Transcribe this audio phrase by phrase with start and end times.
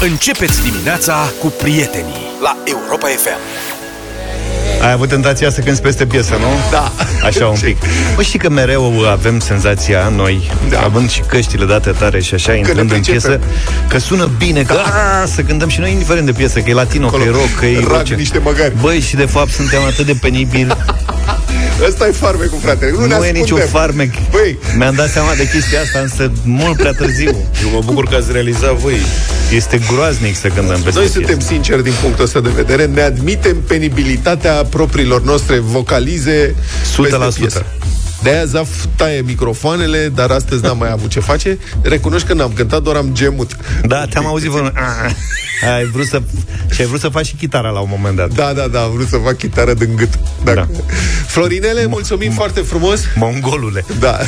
[0.00, 3.38] Începeți dimineața cu prietenii la Europa FM.
[4.82, 6.46] Ai avut tentația să cânti peste piesă, nu?
[6.70, 6.92] Da.
[7.26, 7.76] Așa un pic.
[8.14, 10.80] Bă, știi că mereu avem senzația noi, da.
[10.80, 13.40] având și căștile date tare și așa, intrând în piesă,
[13.88, 15.20] că sună bine, că da.
[15.22, 17.54] a, să cântăm și noi, indiferent de piesă, că e latino, Acolo, că e rock,
[17.58, 18.74] că e rock, niște măgari.
[18.80, 20.76] Băi, și de fapt suntem atât de penibili
[21.84, 22.94] Ăsta e farmecul, frate.
[22.98, 24.10] Nu, nu e niciun farmec.
[24.30, 24.58] Băi.
[24.76, 27.36] Mi-am dat seama de chestia asta, însă mult prea târziu.
[27.62, 28.96] Eu mă bucur că ați realizat voi.
[29.54, 32.86] Este groaznic să cântăm pe Noi suntem sinceri din punctul ăsta de vedere.
[32.86, 36.54] Ne admitem penibilitatea propriilor noastre vocalize
[37.52, 37.75] 100%.
[38.26, 41.58] De-aia Zaf taie microfoanele, dar astăzi n-am mai avut ce face.
[41.82, 43.56] Recunoști că n-am cântat, doar am gemut.
[43.82, 44.72] Da, te-am auzit vă...
[45.76, 46.22] Ai vrut să...
[46.70, 48.32] Și ai vrut să faci și chitara la un moment dat.
[48.32, 50.08] Da, da, da, am vrut să fac chitară din gât.
[50.44, 50.68] Dacă...
[50.76, 50.82] Da.
[51.26, 53.00] Florinele, M- mulțumim m- foarte frumos.
[53.14, 53.84] Mongolule.
[53.98, 54.18] Da.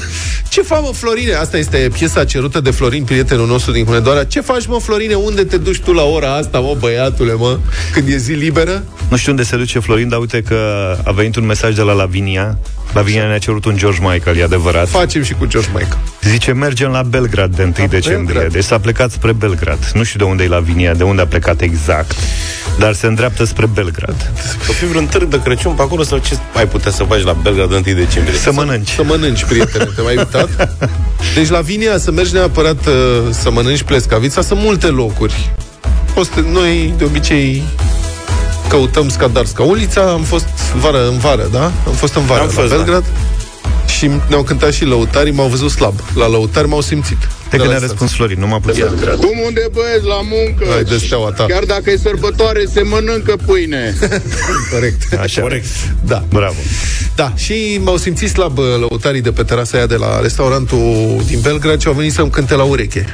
[0.48, 1.32] Ce faci, mă, Florine?
[1.32, 4.24] Asta este piesa cerută de Florin, prietenul nostru din Hunedoara.
[4.24, 5.14] Ce faci, mă, Florine?
[5.14, 7.58] Unde te duci tu la ora asta, mă, băiatule, mă?
[7.92, 8.84] Când e zi liberă?
[9.08, 10.56] Nu știu unde se duce Florin, dar uite că
[11.04, 12.58] a venit un mesaj de la Lavinia.
[12.92, 14.88] Lavinia ne-a cerut un George Michael, e adevărat.
[14.88, 15.98] Facem și cu George Michael.
[16.22, 18.24] Zice, mergem la Belgrad de 1 la decembrie.
[18.24, 18.52] Belgrad.
[18.52, 19.90] Deci s-a plecat spre Belgrad.
[19.94, 22.16] Nu știu de unde e Lavinia, de unde a plecat exact.
[22.78, 24.30] Dar se îndreaptă spre Belgrad.
[24.68, 27.32] O fi vreun târg de Crăciun pe acolo sau ce ai putea să faci la
[27.32, 28.38] Belgrad 1 decembrie?
[28.38, 28.90] Să mănânci.
[28.90, 30.78] Să mănânci, prietene, te mai uitat?
[31.34, 32.92] Deci la Vinia să mergi neapărat uh,
[33.30, 35.50] să mănânci plescavița, sunt multe locuri.
[36.14, 37.62] Fost, noi de obicei
[38.68, 40.48] căutăm Scadarska ulița, am fost
[40.80, 41.72] vară în vară, da?
[41.86, 42.74] Am fost în vară am la fost, da.
[42.76, 43.02] Belgrad.
[43.02, 43.92] Da.
[43.92, 45.94] Și ne-au cântat și lăutari, m-au văzut slab.
[46.14, 47.28] La lăutari m-au simțit.
[47.50, 48.88] De când ne-a răspuns Florin, nu m-a putut.
[49.20, 50.64] Cum unde băieți la muncă?
[50.72, 51.44] Hai, de steaua ta.
[51.48, 53.94] Chiar dacă e sărbătoare, se mănâncă pâine.
[54.72, 55.12] Corect.
[55.20, 55.40] Așa.
[55.40, 55.66] Corect.
[56.04, 56.24] Da.
[56.28, 56.56] Bravo.
[57.14, 61.80] Da, și m-au simțit slab lăutarii de pe terasa aia de la restaurantul din Belgrad
[61.80, 63.12] și au venit să-mi cânte la ureche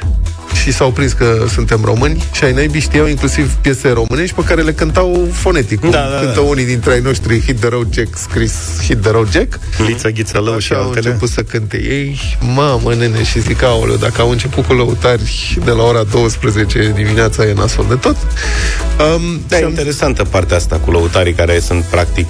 [0.55, 4.61] și s-au prins că suntem români și ai naibii știau inclusiv piese românești pe care
[4.61, 5.79] le cântau fonetic.
[5.79, 6.41] Da, da, cântă da.
[6.41, 9.59] unii dintre ai noștri Hit the Road Jack, scris Hit the Road Jack.
[9.87, 10.95] Lița Ghițălău și altele.
[10.95, 12.19] au început să cânte ei.
[12.55, 17.45] Mamă, nene, și zic, aoleu, dacă au început cu lăutari de la ora 12 dimineața
[17.45, 18.15] e nasol de tot.
[18.15, 22.29] Um, da, e interesantă partea asta cu lăutarii care sunt practic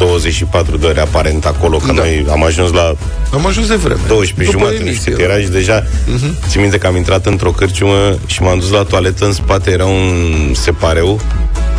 [0.00, 1.92] 24 de ore aparent acolo, că da.
[1.92, 2.94] noi am ajuns la
[3.32, 4.00] am ajuns de vreme.
[4.08, 6.48] 12 jumate, nu știu cât era și deja uh-huh.
[6.48, 9.84] țin minte că am intrat într-o cârciumă și m-am dus la toaletă, în spate era
[9.84, 11.20] un separeu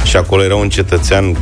[0.03, 1.37] și acolo era un cetățean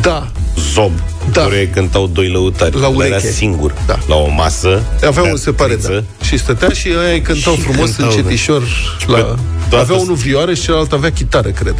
[0.00, 0.28] da.
[0.72, 0.92] zob
[1.32, 1.40] da.
[1.40, 2.80] care cântau doi lăutari.
[2.80, 3.14] La ureche.
[3.14, 3.74] Era singur.
[3.86, 3.98] Da.
[4.06, 4.82] La o masă.
[5.06, 6.02] Avea un separe, da.
[6.24, 8.62] Și stătea și ei cântau și frumos, cântau, încetișor.
[9.06, 9.34] La...
[9.78, 11.74] Avea unul vioară și celălalt avea chitară, cred.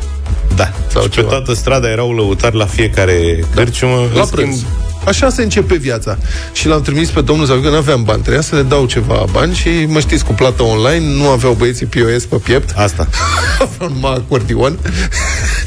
[0.56, 0.72] Da.
[0.88, 1.28] Sau și ceva.
[1.28, 3.62] pe toată strada erau lăutari la fiecare da.
[3.62, 4.08] cârciumă.
[4.14, 4.56] La prânz.
[4.56, 4.70] Schimb,
[5.04, 6.18] Așa se începe viața.
[6.52, 9.24] Și l-am trimis pe domnul Zaviu, că nu aveam bani, trebuia să le dau ceva
[9.32, 12.72] bani și mă știți, cu plată online, nu aveau băieții POS pe piept.
[12.76, 13.08] Asta.
[13.58, 14.78] aveau numai acordion.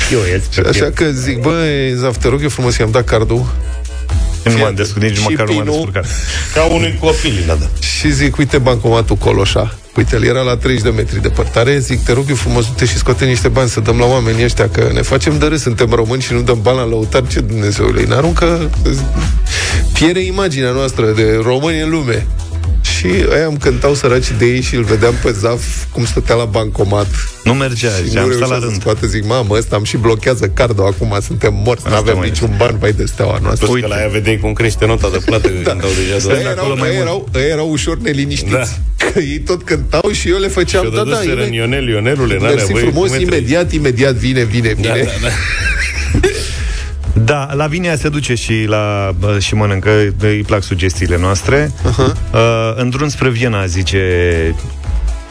[0.09, 0.67] POS pe piept.
[0.67, 3.45] Așa că zic, băi, Zaf, te rog eu frumos, i-am dat cardul
[4.49, 6.05] nu m-am descurcat, nici măcar nu m-am descurcat.
[6.53, 7.65] Ca unui copil, da, da.
[7.79, 9.77] Și zic, uite bancomatul Coloșa.
[9.95, 11.79] Uite, el era la 30 de metri departare.
[11.79, 14.69] Zic, te rog eu frumos, du-te și scoate niște bani să dăm la oamenii ăștia,
[14.69, 17.27] că ne facem de râs, suntem români și nu dăm bani la lăutar.
[17.27, 18.69] Ce Dumnezeule, ne aruncă...
[19.93, 22.27] Piere imaginea noastră de români în lume.
[22.85, 26.45] Și aia îmi cântau săraci de ei și îl vedeam pe Zaf cum stătea la
[26.45, 27.07] bancomat.
[27.43, 28.83] Nu mergea, și am stat la rând.
[28.83, 32.63] Poate zic, mamă, ăsta am și blochează cardul acum, suntem morți, nu avem niciun este.
[32.63, 33.67] ban, vai de steaua noastră.
[33.69, 35.69] Uite, că la aia vedeai cum crește nota de plată da.
[35.69, 36.33] cântau deja.
[36.33, 38.51] Aia erau, mai erau, erau ușor neliniștiți.
[38.51, 38.63] Da.
[39.11, 43.17] Că ei tot cântau și eu le făceam, da, da, da, Ionel, Ionelule, Mersi frumos,
[43.17, 44.87] imediat, imediat vine, vine, vine.
[44.87, 45.27] Da, da, da.
[47.23, 49.89] Da, la Vinia se duce și la și mănâncă,
[50.19, 51.67] îi plac sugestiile noastre.
[51.67, 52.13] Uh-huh.
[52.33, 53.99] Uh, în drum spre Viena, zice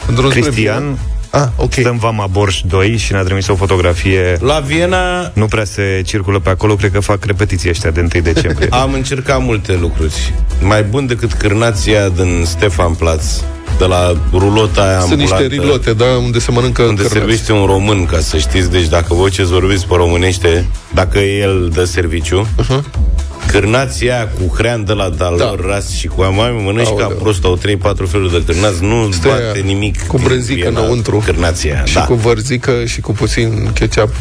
[0.06, 0.98] în drum Cristian.
[1.30, 1.72] Ah, ok.
[1.72, 4.36] Stăm Vama Borș 2 și ne-a trimis o fotografie.
[4.40, 5.30] La Viena...
[5.32, 8.68] Nu prea se circulă pe acolo, cred că fac repetiții ăștia de 1 decembrie.
[8.82, 10.34] Am încercat multe lucruri.
[10.60, 13.44] Mai bun decât cârnația din Stefan Platz
[13.78, 17.18] de la rulota aia Sunt ambulantă, niște rilote, da, unde se mănâncă Unde cărnați.
[17.18, 18.70] servește un român, ca să știți.
[18.70, 23.02] Deci dacă voi ce vorbiți pe românește, dacă el dă serviciu, uh-huh.
[23.46, 25.68] Cârnația cu hrean de la dalor da.
[25.68, 27.08] ras și cu amai mănânci Aoleu.
[27.08, 27.60] ca prost, au 3-4
[28.08, 30.06] feluri de cârnați, nu Stai bate nimic.
[30.06, 31.22] Cu brânzică înăuntru.
[31.24, 32.04] Cârnația, și da.
[32.04, 34.14] cu vărzică și cu puțin ketchup.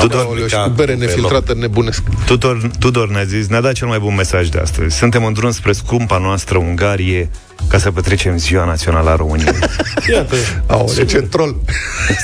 [0.00, 2.02] Tudor, Aoleu, și cu bere nefiltrată nebunesc.
[2.26, 4.96] Tudor, Tudor ne-a zis, ne-a dat cel mai bun mesaj de astăzi.
[4.96, 7.30] Suntem în drum spre scumpa noastră Ungarie
[7.68, 9.52] ca să petrecem ziua națională a României.
[10.14, 10.36] Iată.
[10.66, 11.56] Aole, ce troll.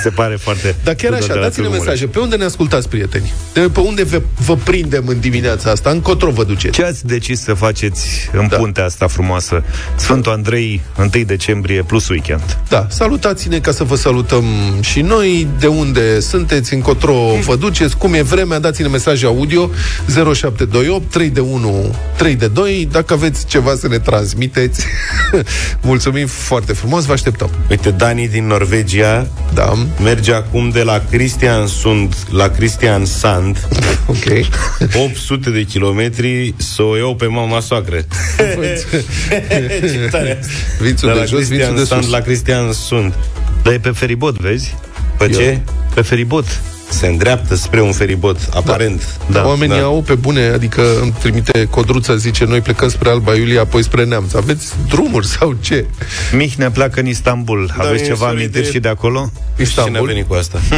[0.03, 0.75] Se pare foarte...
[0.85, 2.07] Dar chiar așa, dați-ne mesaje.
[2.07, 3.33] Pe unde ne ascultați, prieteni?
[3.53, 5.91] De pe unde vă, vă prindem în dimineața asta?
[5.91, 6.75] Încotro vă duceți?
[6.75, 8.57] Ce ați decis să faceți în Da.
[8.57, 9.63] puntea asta frumoasă?
[9.97, 12.59] Sfântul Andrei, 1 decembrie plus weekend.
[12.69, 14.45] Da, salutați-ne ca să vă salutăm
[14.81, 15.49] și noi.
[15.59, 19.71] De unde sunteți, încotro vă duceți, cum e vremea, dați-ne mesaje audio
[20.07, 22.89] 0728 3 de 1 3 de 2.
[22.93, 24.85] Dacă aveți ceva să ne transmiteți,
[25.83, 27.51] mulțumim foarte frumos, vă așteptăm.
[27.71, 29.73] Uite, Dani din Norvegia Da,
[30.03, 33.69] merge acum de la Christiansund la Christian Sand,
[34.07, 34.47] ok.
[34.95, 37.97] 800 de kilometri, să o iau pe mama soacră.
[38.37, 40.53] Ce tare asta.
[40.81, 42.13] Vițul de de la jos, Cristian vițul de Sand sus.
[42.13, 43.15] la Cristian Sund.
[43.63, 44.75] Dar e pe feribot, vezi?
[45.19, 45.61] Pe ce?
[45.95, 46.45] Pe feribot.
[46.89, 49.19] Se îndreaptă spre un feribot, aparent.
[49.31, 49.83] Da, Oamenii da.
[49.85, 54.05] au pe bune, adică îmi trimite Codruța, zice, noi plecăm spre Alba Iulia, apoi spre
[54.05, 54.33] Neamț.
[54.35, 55.87] Aveți drumuri sau ce?
[56.33, 57.75] Mihnea pleacă în Istanbul.
[57.79, 59.19] Aveți mie ceva sunt amintiri idee- și de acolo?
[59.33, 60.07] Cine a Istanbul.
[60.07, 60.61] venit cu asta?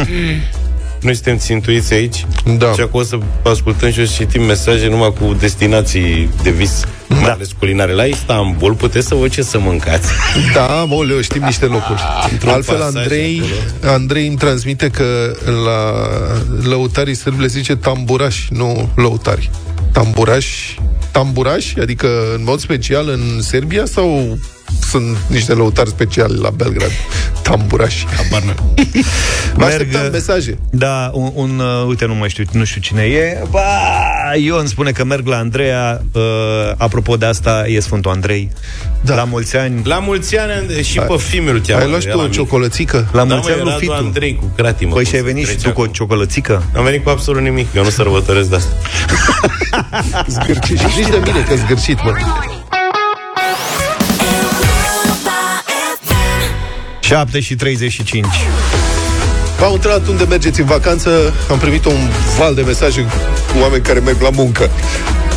[1.07, 2.25] Noi suntem țintuiți aici
[2.57, 2.71] Da.
[2.71, 6.81] și acum o să ascultăm și o să citim mesaje numai cu destinații de vis,
[7.07, 7.15] da.
[7.15, 7.91] mai ales culinare.
[7.91, 10.07] La Istanbul puteți să vă ce să mâncați.
[10.53, 12.01] Da, moleu, știm niște locuri.
[12.31, 13.41] Într-un Altfel, pasaj Andrei,
[13.79, 13.93] acolo.
[13.93, 15.91] Andrei îmi transmite că la
[16.69, 19.49] lăutarii sârbi le zice tamburași, nu lăutari.
[19.91, 20.79] Tamburași,
[21.11, 24.37] tamburași, adică în mod special în Serbia sau
[24.89, 26.91] sunt niște lăutari speciali la Belgrad?
[27.41, 28.05] Tamburași.
[28.15, 28.73] Habar n-am.
[29.53, 30.57] Vă Merg- așteptăm mesaje.
[30.69, 33.43] Da, un, un uh, uite, nu mai știu, nu știu cine e.
[33.49, 33.61] Ba,
[34.43, 36.01] Ion spune că merg la Andreea.
[36.13, 36.21] Uh,
[36.77, 38.51] apropo de asta, e Sfântul Andrei.
[39.01, 39.15] Da.
[39.15, 39.81] La mulți ani.
[39.83, 41.81] La mulți ani și pe filmul îl cheamă.
[41.81, 42.33] Ai luat și tu era o mic.
[42.33, 43.07] ciocolățică?
[43.11, 43.91] La Da, mulți mă, ani lui era Fitu.
[43.91, 44.93] doar Andrei cu cratimă.
[44.93, 45.93] Păi cum și ai se venit și trece tu cu o acum.
[45.93, 46.63] ciocolățică?
[46.75, 48.71] Am venit cu absolut nimic, eu nu sărbătoresc de asta.
[50.27, 50.79] Zgârcit.
[50.79, 52.11] Și zici de mine că zgârcit, mă.
[57.07, 58.25] 7 și 35.
[59.59, 63.99] V-au întrebat unde mergeți în vacanță, am primit un val de mesaje cu oameni care
[63.99, 64.69] merg la muncă.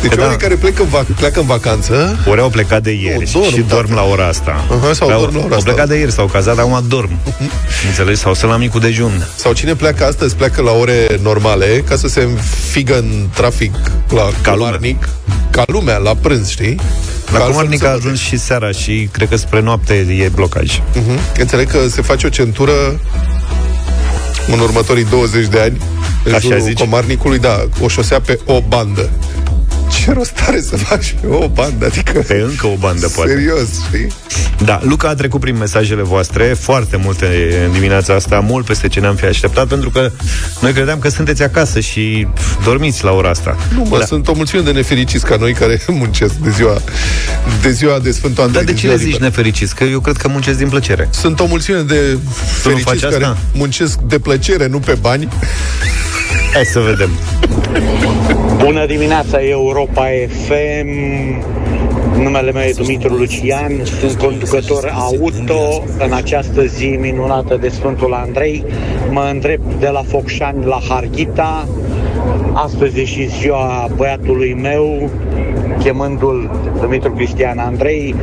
[0.01, 0.21] Deci Da.
[0.21, 3.59] oamenii care plecă în, vac- pleacă în vacanță Ori au plecat de ieri dorm, și
[3.59, 3.93] dorm tată.
[3.93, 4.65] la ora asta.
[4.71, 5.71] Aha, sau Au- dorm la ora Au asta.
[5.71, 7.11] plecat de ieri, s-au cazat, dar acum dorm.
[7.87, 8.19] Înțelegi?
[8.19, 9.27] Sau să la micul dejun.
[9.35, 13.73] sau cine pleacă astăzi, pleacă la ore normale ca să se înfigă în trafic
[14.09, 15.09] la Ca Comarnic,
[15.49, 16.75] ca lumea, la prânz, știi?
[17.25, 18.03] La Ca altfel Comarnic se a poate.
[18.05, 20.79] ajuns și seara și cred că spre noapte e blocaj.
[20.79, 21.37] Uh-huh.
[21.39, 22.99] Înțeleg că se face o centură
[24.51, 25.77] în următorii 20 de ani
[26.23, 26.77] în Așa jurul zici?
[26.79, 29.09] Comarnicului, da, o șosea pe o bandă.
[29.91, 31.85] Ce rost are să faci pe o bandă?
[31.85, 33.29] Adică, Pe încă o bandă, poate.
[33.31, 34.07] serios, știi?
[34.65, 37.25] Da, Luca a trecut prin mesajele voastre, foarte multe
[37.65, 40.11] în dimineața asta, mult peste ce ne-am fi așteptat, pentru că
[40.61, 43.57] noi credeam că sunteți acasă și pf, dormiți la ora asta.
[43.75, 44.05] Nu, mă, da.
[44.05, 46.81] sunt o mulțime de nefericiți ca noi care muncesc de ziua
[47.61, 48.63] de, ziua de Sfântul Andrei.
[48.65, 49.29] Dar de ce ziua le zici liberă.
[49.29, 49.75] nefericiți?
[49.75, 51.09] Că eu cred că muncesc din plăcere.
[51.11, 52.17] Sunt o mulțime de
[52.61, 53.37] fericiți faci care asta?
[53.53, 55.27] muncesc de plăcere, nu pe bani.
[56.53, 57.09] Hai să vedem.
[58.63, 60.89] Bună dimineața, Europa FM.
[62.21, 68.65] Numele meu e Dumitru Lucian, sunt conducător auto în această zi minunată de Sfântul Andrei.
[69.09, 71.67] Mă îndrept de la Focșani la Harghita.
[72.53, 75.09] Astăzi e și ziua băiatului meu,
[75.79, 76.49] chemându-l
[76.79, 78.15] Dumitru Cristian Andrei.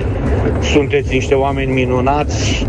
[0.73, 2.67] Sunteți niște oameni minunați.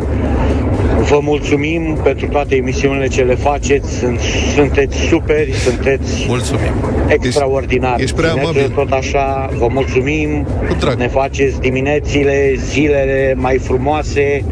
[1.09, 3.97] Vă mulțumim pentru toate emisiunile ce le faceți.
[3.97, 4.19] Sunt,
[4.55, 6.71] sunteți superi, sunteți Mulțumim.
[7.07, 7.91] extraordinar.
[7.99, 8.69] Ești, ești prea Țineți-o amabil.
[8.75, 10.43] tot așa, vă mulțumim.
[10.67, 10.97] Cu drag.
[10.97, 14.43] Ne faceți diminețile, zilele mai frumoase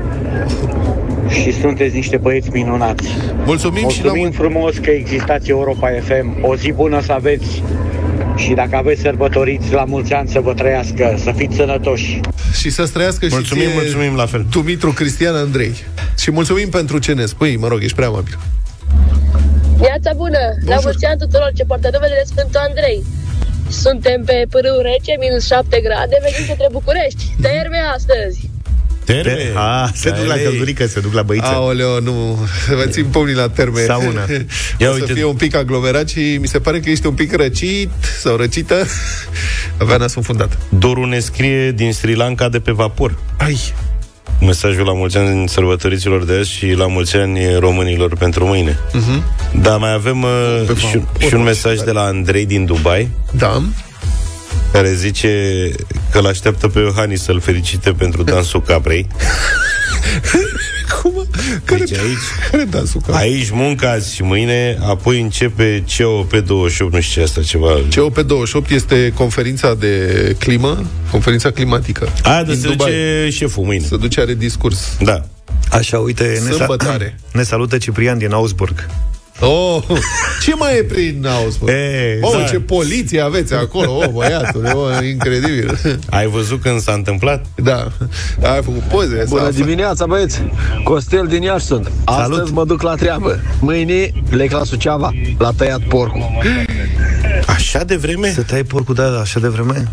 [1.30, 3.07] și sunteți niște băieți minunați.
[3.45, 4.36] Mulțumim, și la Mulțumim mult.
[4.36, 6.35] frumos că existați Europa FM.
[6.42, 7.64] O zi bună să aveți
[8.37, 12.19] și dacă aveți sărbătoriți, la mulți ani să vă trăiască, să fiți sănătoși.
[12.59, 14.45] Și să trăiască Mulțumim, și ție, mulțumim la fel.
[14.51, 15.75] Dumitru Cristian Andrei.
[16.17, 18.37] Și mulțumim pentru ce ne spui, mă rog, ești prea amabil.
[19.77, 20.44] Viața bună!
[20.65, 23.03] La mulți ani tuturor ce poartă numele de Sfântul Andrei!
[23.69, 27.23] Suntem pe pârâu rece, minus 7 grade, venim către București.
[27.41, 28.46] Terme astăzi!
[29.14, 29.52] Terme.
[29.56, 30.45] A, se duc la Alei.
[30.45, 31.45] căldurică, se duc la băiță.
[31.45, 32.40] Aoleo, nu,
[32.76, 33.80] vă țin pumnii la terme.
[33.81, 34.26] Sauna.
[34.80, 35.14] Ia o să uite.
[35.14, 37.90] fie un pic aglomerat și mi se pare că ești un pic răcit
[38.21, 38.85] sau răcită.
[39.81, 40.57] Avea nasul fundat.
[40.69, 43.18] Doru ne scrie din Sri Lanka de pe vapor.
[43.37, 43.57] Ai,
[44.42, 48.78] Mesajul la mulți ani sărbătoriților de azi și la mulți ani românilor pentru mâine.
[48.94, 49.02] Mhm.
[49.21, 49.61] Uh-huh.
[49.61, 51.85] Da, mai avem uh, Pe și, vapor, și un ce mesaj tare.
[51.85, 53.61] de la Andrei din Dubai, da,
[54.71, 55.71] care zice
[56.12, 59.07] că l-așteaptă pe Iohannis să-l felicite pentru dansul caprei.
[61.02, 61.28] Cum?
[61.64, 62.18] Care, Deci aici,
[62.52, 63.02] care dansul?
[63.06, 63.18] Care?
[63.18, 67.80] aici muncați și mâine, apoi începe COP28, nu știu ce asta, ceva...
[67.80, 72.09] COP28 este conferința de climă, conferința climatică.
[72.24, 72.92] A, de Din se Dubai.
[72.92, 73.86] duce șeful mâine.
[73.86, 74.97] Se duce, are discurs.
[75.00, 75.24] Da.
[75.71, 77.19] Așa, uite, ne, Sărbătoare.
[77.33, 78.88] ne salută Ciprian din Augsburg.
[79.39, 79.83] Oh,
[80.44, 81.71] ce mai e prin Augsburg?
[81.73, 82.44] E, Oh, da.
[82.44, 85.79] ce poliție aveți acolo, oh, băiatule, oh, incredibil.
[86.09, 87.45] Ai văzut când s-a întâmplat?
[87.56, 87.87] Da,
[88.41, 89.23] ai făcut poze.
[89.29, 90.41] Bună s-a- dimineața, băieți!
[90.83, 91.91] Costel din Iași sunt.
[92.03, 92.51] Astăzi Salut.
[92.51, 93.39] mă duc la treabă.
[93.59, 96.25] Mâine plec la Suceava, la tăiat porcul.
[97.47, 98.31] Așa de vreme?
[98.31, 99.87] Să tai porcul de așa de vreme?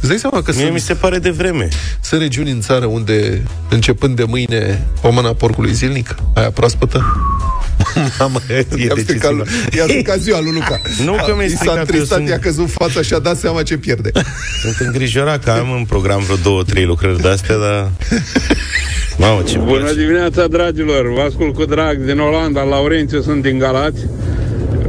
[0.00, 1.68] Îți dai seama că Mie sunt, mi se pare de vreme.
[2.00, 7.04] sunt regiuni în țară unde, începând de mâine, pomana porcului zilnic, aia proaspătă,
[8.18, 9.76] Mamă, e i-a stricat, lui- decisivă.
[9.76, 10.80] i-a stricat ziua lui Luca.
[11.04, 13.36] Nu că mi-ai I s-a stricat, eu întristat, sunt- i-a căzut fața și a dat
[13.38, 14.10] seama ce pierde.
[14.62, 17.90] Sunt îngrijorat că am în program vreo două, trei lucrări de-astea, dar...
[19.18, 19.94] Mamă, ce Bună place.
[19.94, 21.12] dimineața, dragilor!
[21.12, 24.00] Vă ascult cu drag din Olanda, Laurențiu, sunt din Galați.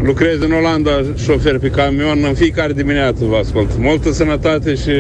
[0.04, 0.92] Lucrez în Olanda,
[1.24, 3.70] șofer pe camion, în fiecare dimineață vă ascult.
[3.78, 4.92] Multă sănătate și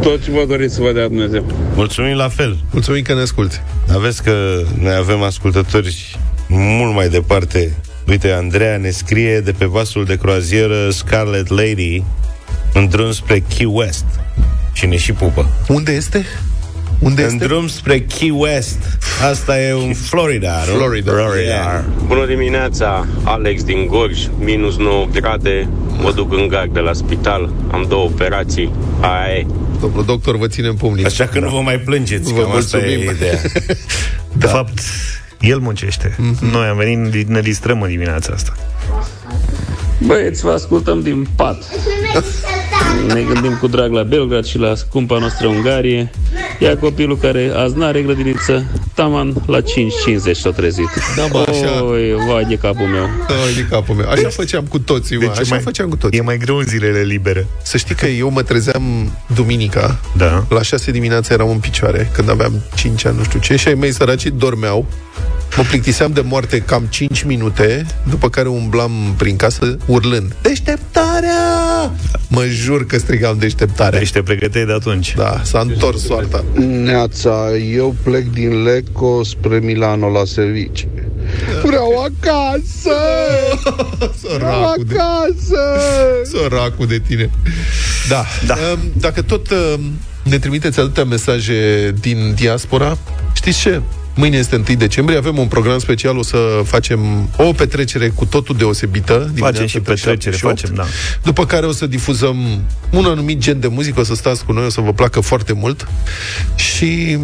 [0.00, 1.44] tot ce vă doriți să vă dea Dumnezeu.
[1.74, 2.58] Mulțumim la fel.
[2.70, 3.60] Mulțumim că ne asculti.
[3.94, 6.16] Aveți că noi avem ascultători
[6.48, 7.72] mult mai departe.
[8.08, 12.02] Uite, Andreea ne scrie de pe vasul de croazieră Scarlet Lady
[12.74, 14.04] în drum spre Key West.
[14.72, 15.46] Și ne și pupă.
[15.68, 16.24] Unde este?
[16.98, 17.46] Unde În este?
[17.46, 18.78] drum spre Key West.
[19.30, 20.76] Asta e în Florida, nu?
[20.76, 21.12] Florida.
[21.42, 21.84] Yeah.
[22.06, 25.68] Bună dimineața, Alex din Gorj, minus 9 grade,
[26.02, 29.46] mă duc în gard de la spital, am două operații, aia e.
[29.80, 31.04] Domnul doctor, vă ținem pumnii.
[31.04, 33.14] Așa că nu vă mai plângeți, Vă cam asta e mulțumim.
[33.16, 33.40] ideea.
[34.42, 34.78] De fapt,
[35.40, 36.16] el muncește.
[36.52, 38.52] Noi am venit, ne distrăm în dimineața asta.
[40.06, 41.62] Băieți, vă ascultăm din pat.
[43.14, 46.10] Ne gândim cu drag la Belgrad și la scumpa noastră Ungarie.
[46.58, 48.64] Ia copilul care azi n-are grădiniță,
[48.94, 49.64] taman la 5.50
[50.32, 50.88] s-a trezit.
[51.16, 51.84] Da, bă, așa.
[51.84, 53.02] Oi, vai de capul meu.
[53.46, 54.08] Ai de capul meu.
[54.08, 55.20] Așa făceam cu toții, mă.
[55.22, 56.18] Deci e Așa mai- făceam cu toții.
[56.18, 57.46] E mai greu în zilele libere.
[57.62, 58.82] Să știi că eu mă trezeam
[59.34, 60.44] duminica Da.
[60.48, 63.74] La 6 dimineața eram în picioare Când aveam 5 ani, nu știu ce Și ai
[63.74, 64.86] mei săraci dormeau
[65.56, 71.92] Mă plictiseam de moarte cam 5 minute După care umblam prin casă urlând Deșteptarea!
[72.28, 75.14] Mă jur că strigam deșteptarea Deci te pregăteai de atunci.
[75.16, 80.86] Da, s-a întors soarta Neața, eu plec din Leco spre Milano la servici.
[81.62, 82.96] Vreau acasă!
[84.36, 85.60] Vreau Săracul de, acasă!
[86.32, 87.30] săracul de tine
[88.08, 88.54] Da, Da.
[88.72, 89.80] Um, Dacă tot um,
[90.22, 92.98] ne trimiteți atâtea mesaje din diaspora
[93.32, 93.80] Știți ce?
[94.18, 98.56] Mâine este 1 decembrie, avem un program special, o să facem o petrecere cu totul
[98.56, 99.14] deosebită.
[99.14, 100.58] dimineața Facem și între petrecere, 7 și 8.
[100.58, 100.84] facem, da.
[101.22, 102.36] După care o să difuzăm
[102.90, 105.52] un anumit gen de muzică, o să stați cu noi, o să vă placă foarte
[105.52, 105.88] mult.
[106.54, 107.18] Și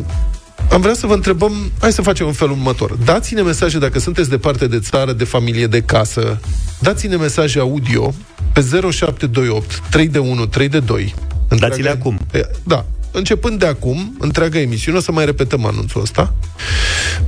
[0.70, 2.96] am vrea să vă întrebăm, hai să facem în felul următor.
[3.04, 6.40] Dați-ne mesaje dacă sunteți departe de țară, de familie, de casă.
[6.78, 8.14] Dați-ne mesaje audio
[8.52, 11.14] pe 0728 3 de 1 3 de 2.
[11.48, 12.18] Dați-le acum.
[12.62, 12.84] Da.
[13.16, 16.34] Începând de acum, întreaga emisiune, o să mai repetăm anunțul ăsta.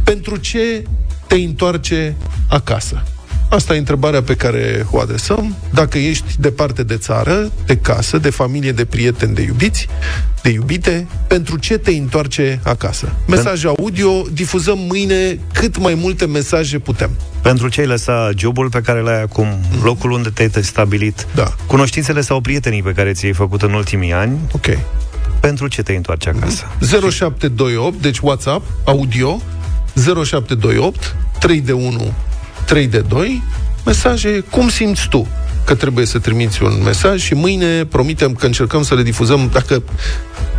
[0.04, 0.82] Pentru ce
[1.26, 2.16] te întoarce
[2.48, 3.02] acasă?
[3.50, 5.56] Asta e întrebarea pe care o adresăm.
[5.72, 9.86] Dacă ești departe de țară, de casă, de familie, de prieteni, de iubiți,
[10.42, 13.12] de iubite, pentru ce te întoarce acasă?
[13.26, 17.10] Mesaje audio, difuzăm mâine cât mai multe mesaje putem.
[17.42, 19.46] Pentru ce ai lăsa jobul pe care l-ai acum,
[19.82, 21.54] locul unde te-ai stabilit, Da.
[21.66, 24.66] cunoștințele sau prietenii pe care ți-ai făcut în ultimii ani, Ok.
[25.46, 26.64] Pentru ce te întoarce acasă?
[27.10, 29.40] 0728, deci WhatsApp, audio,
[29.94, 32.12] 0728 3 de 1
[32.64, 33.42] 3 de 2,
[33.84, 35.26] mesaje, cum simți tu
[35.64, 39.82] că trebuie să trimiți un mesaj și mâine promitem că încercăm să le difuzăm, dacă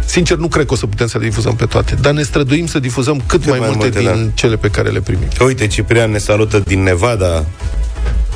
[0.06, 2.68] Sincer, nu cred că o să putem să le difuzăm pe toate, dar ne străduim
[2.68, 4.32] să difuzăm cât mai, mai multe, multe, din da.
[4.34, 5.28] cele pe care le primim.
[5.46, 7.46] Uite, Ciprian ne salută din Nevada.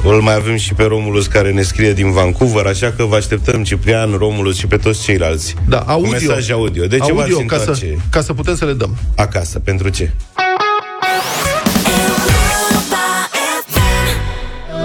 [0.03, 3.63] Îl mai avem și pe Romulus care ne scrie din Vancouver, așa că vă așteptăm,
[3.63, 5.55] Ciprian, Romulus și pe toți ceilalți.
[5.67, 6.09] Da, Cu audio.
[6.11, 6.85] mesaj audio.
[6.85, 8.97] De ce audio, v-ați ca să, întoarce ca să putem să le dăm.
[9.15, 9.59] acasă?
[9.59, 10.11] Pentru ce?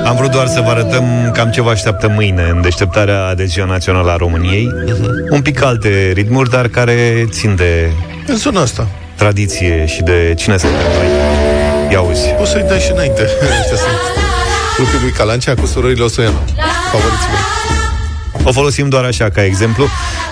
[0.05, 1.05] Am vrut doar să vă arătăm
[1.35, 4.69] cam ce vă așteaptă mâine în deșteptarea de Ziua Națională a României.
[5.31, 7.91] Un pic alte ritmuri, dar care țin de
[8.27, 8.89] În zona asta.
[9.17, 11.09] tradiție și de cine suntem noi.
[11.93, 12.27] Ia uzi.
[12.41, 13.23] O să-i dai și înainte.
[13.61, 14.26] Ăștia sunt
[14.77, 16.39] grupul lui Calancea cu surorile Osoianu.
[16.93, 17.45] Favoriții mei.
[18.45, 19.87] O folosim doar așa, ca exemplu.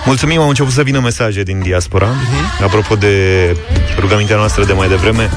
[0.05, 2.07] Mulțumim, au început să vină mesaje din diaspora.
[2.07, 2.63] Uh-huh.
[2.63, 3.15] Apropo de
[3.99, 5.29] rugămintea noastră de mai devreme,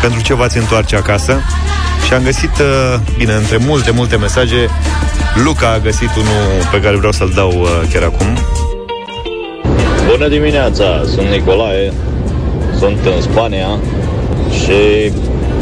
[0.00, 1.40] pentru ce v-ați întoarce acasă?
[2.06, 4.68] Și am găsit, uh, bine, între multe, multe mesaje,
[5.44, 8.26] Luca a găsit unul pe care vreau să-l dau uh, chiar acum.
[10.10, 11.92] Bună dimineața, sunt Nicolae,
[12.78, 13.78] sunt în Spania
[14.52, 15.12] și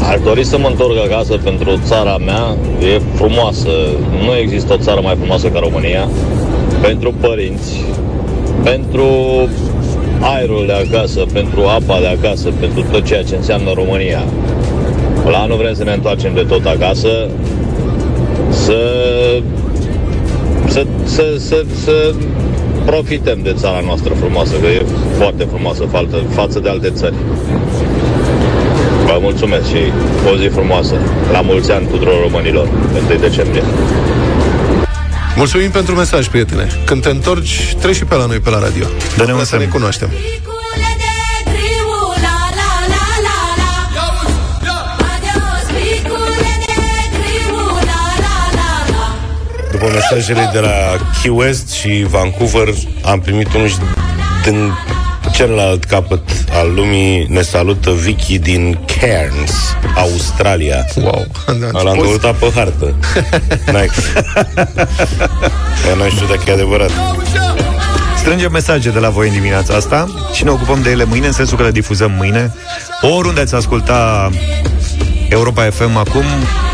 [0.07, 2.55] aș dori să mă întorc acasă pentru țara mea.
[2.95, 3.69] E frumoasă.
[4.25, 6.07] Nu există o țară mai frumoasă ca România.
[6.81, 7.83] Pentru părinți,
[8.63, 9.07] pentru
[10.19, 14.23] aerul de acasă, pentru apa de acasă, pentru tot ceea ce înseamnă România.
[15.31, 17.29] La anul vrem să ne întoarcem de tot acasă,
[18.49, 18.79] să,
[20.67, 22.13] să, să, să, să
[22.85, 24.85] profităm de țara noastră frumoasă, că e
[25.17, 27.13] foarte frumoasă față, față de alte țări.
[29.11, 29.91] Vă mulțumesc și
[30.31, 30.95] o zi frumoasă.
[31.31, 32.67] La mulți ani tuturor românilor,
[33.09, 33.63] 1 decembrie.
[35.35, 36.67] Mulțumim pentru mesaj, prietene.
[36.85, 38.85] Când te întorci, treci și pe la noi pe la radio.
[39.17, 40.09] Dă-ne un să ne cunoaștem.
[49.71, 52.67] După mesajele de la Key West și Vancouver,
[53.03, 53.77] am primit unul și
[54.43, 54.73] din
[55.39, 59.51] celălalt capăt al lumii ne salută Vicky din Cairns,
[59.95, 60.85] Australia.
[60.95, 61.25] Wow,
[61.83, 62.95] L-am căutat pe hartă.
[63.73, 63.89] N-ai...
[65.97, 66.91] nu știu dacă e adevărat.
[68.17, 71.33] Strângem mesaje de la voi în dimineața asta și ne ocupăm de ele mâine, în
[71.33, 72.53] sensul că le difuzăm mâine.
[73.01, 74.29] Oriunde ați asculta
[75.29, 76.23] Europa FM acum,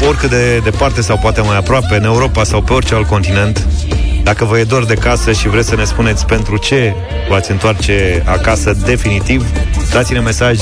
[0.08, 3.68] oricât de departe sau poate mai aproape, în Europa sau pe orice alt continent,
[4.26, 6.96] dacă vă e dor de casă și vreți să ne spuneți pentru ce
[7.30, 9.46] v-ați întoarce acasă definitiv,
[9.92, 10.60] dați-ne mesaj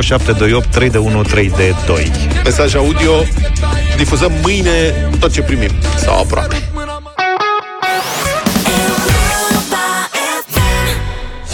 [0.00, 2.10] 0728 3 de 1 3 de 2.
[2.44, 3.12] Mesaj audio,
[3.96, 6.56] difuzăm mâine tot ce primim, sau aproape.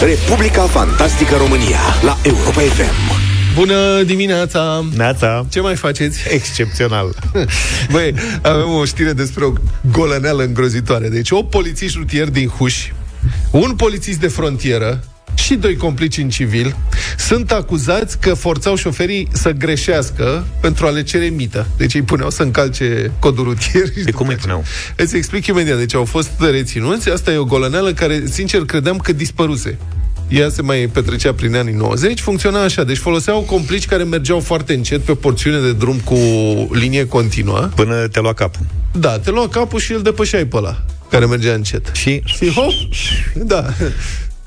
[0.01, 3.18] Republica Fantastică România la Europa FM.
[3.59, 4.85] Bună dimineața!
[4.97, 5.47] Neața!
[5.51, 6.19] Ce mai faceți?
[6.29, 7.15] Excepțional!
[7.93, 9.53] Băi, avem o știre despre o
[9.93, 11.09] golăneală îngrozitoare.
[11.09, 12.89] Deci, o polițist rutier din Huș,
[13.51, 16.77] un polițist de frontieră și doi complici în civil
[17.19, 21.67] sunt acuzați că forțau șoferii să greșească pentru a le cere mită.
[21.77, 23.89] Deci îi puneau să încalce codul rutier.
[24.05, 24.65] De cum îi puneau?
[24.97, 25.79] Îți explic imediat.
[25.79, 27.11] Deci au fost reținuți.
[27.11, 29.79] Asta e o golăneală care, sincer, credeam că dispăruse
[30.29, 32.85] ea se mai petrecea prin anii 90, funcționa așa.
[32.85, 36.15] Deci foloseau complici care mergeau foarte încet pe porțiune de drum cu
[36.73, 37.69] linie continuă.
[37.75, 38.67] Până te lua capul.
[38.93, 41.91] Da, te lua capul și îl depășeai pe ăla, care mergea încet.
[41.93, 42.23] Și?
[42.25, 42.73] Și hop,
[43.35, 43.67] da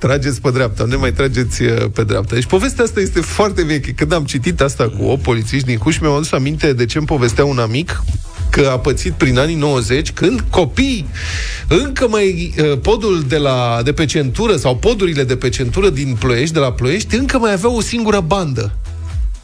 [0.02, 2.36] trageți pe dreapta, nu mai trageți uh, pe dreapta.
[2.36, 3.92] Deci povestea asta este foarte veche.
[3.92, 7.08] Când am citit asta cu o polițiști din Huș, mi-am adus aminte de ce îmi
[7.08, 8.04] povestea un amic
[8.52, 11.08] că a pățit prin anii 90, când copii
[11.68, 16.16] încă mai uh, podul de, la, de pe centură sau podurile de pe centură din
[16.20, 18.72] Ploiești, de la Ploiești, încă mai aveau o singură bandă.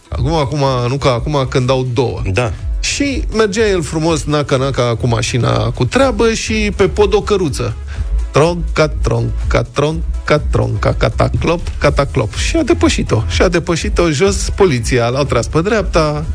[0.09, 2.21] Acum, acum, nu ca acum când au două.
[2.33, 2.53] Da.
[2.79, 7.75] Și mergea el frumos naca-naca cu mașina cu treabă și pe pod o căruță.
[8.31, 12.35] Tronca, tronca, tronca, tronca, cataclop, cataclop.
[12.35, 13.23] Și a depășit-o.
[13.27, 15.07] Și a depășit-o jos poliția.
[15.07, 16.25] L-au tras pe dreapta,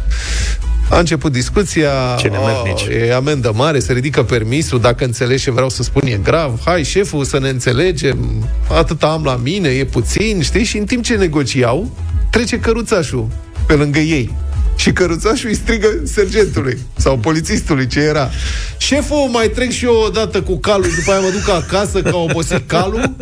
[0.93, 5.69] a început discuția, Ce oh, e amendă mare, se ridică permisul, dacă înțelegi ce vreau
[5.69, 10.41] să spun e grav, hai șeful să ne înțelegem, atâta am la mine, e puțin,
[10.43, 10.65] știi?
[10.65, 11.91] Și în timp ce negociau,
[12.31, 13.29] trece căruțașul
[13.67, 14.31] pe lângă ei
[14.77, 18.31] și căruțașul îi strigă sergentului sau polițistului ce era.
[18.79, 22.09] Șeful, mai trec și eu o dată cu calul, după aia mă duc acasă că
[22.09, 23.17] a obosit calul.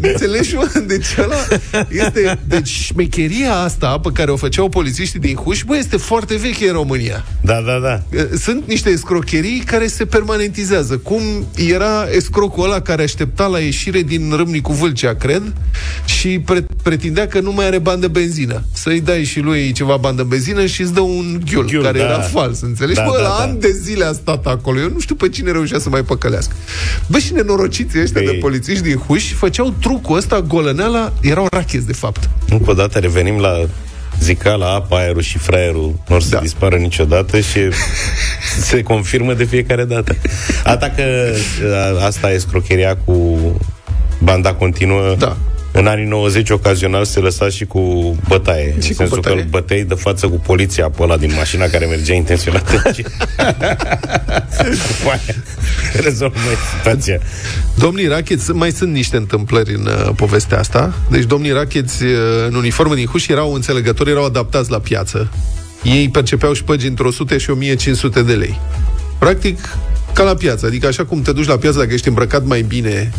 [0.00, 0.54] Înțelegi?
[0.86, 1.36] Deci ăla
[1.88, 2.38] este...
[2.44, 6.72] Deci șmecheria asta pe care o făceau polițiștii din Huș, bă, este foarte veche în
[6.72, 7.24] România.
[7.40, 8.18] Da, da, da.
[8.36, 10.96] Sunt niște escrocherii care se permanentizează.
[10.96, 11.22] Cum
[11.56, 15.42] era escrocul ăla care aștepta la ieșire din Râmnicu Vâlcea, cred,
[16.04, 18.64] și pre- pretindea că nu mai are bani de benzină.
[18.72, 21.98] Să-i dai și lui ceva bani de benzină și îți dă un ghiul, ghiul care
[21.98, 22.04] da.
[22.04, 22.94] era fals, înțelegi?
[22.98, 23.34] Da, Bă, da, la da.
[23.34, 24.80] ani de zile a stat acolo.
[24.80, 26.54] Eu nu știu pe cine reușea să mai păcălească.
[27.06, 28.26] Bă, și nenorociții ăștia Ei.
[28.26, 32.28] de polițiști din Huș făceau trucul ăsta, golăneala, erau rachezi, de fapt.
[32.48, 33.66] Încă o dată revenim la
[34.20, 36.38] zicala, apa, aerul și fraierul nu o să da.
[36.40, 37.58] dispară niciodată și
[38.60, 40.16] se confirmă de fiecare dată.
[40.64, 41.02] Ata că
[42.06, 43.38] asta e scrocheria cu
[44.22, 45.36] banda continuă da.
[45.78, 47.80] În anii 90, ocazional, se lăsa și cu
[48.28, 48.66] bătaie.
[48.66, 49.36] Și în cu sensul bătaie?
[49.36, 52.70] că îl bătei de față cu poliția pe ăla din mașina care mergea intenționat.
[56.04, 56.38] Rezolvă
[56.76, 57.20] situația.
[57.74, 60.94] Domnii racheți, mai sunt niște întâmplări în uh, povestea asta.
[61.10, 62.10] Deci domnii racheți uh,
[62.46, 65.32] în uniformă din Huș erau înțelegători, erau adaptați la piață.
[65.82, 68.60] Ei percepeau șpăgi între 100 și 1500 de lei.
[69.18, 69.58] Practic,
[70.12, 70.66] ca la piață.
[70.66, 73.12] Adică așa cum te duci la piață dacă ești îmbrăcat mai bine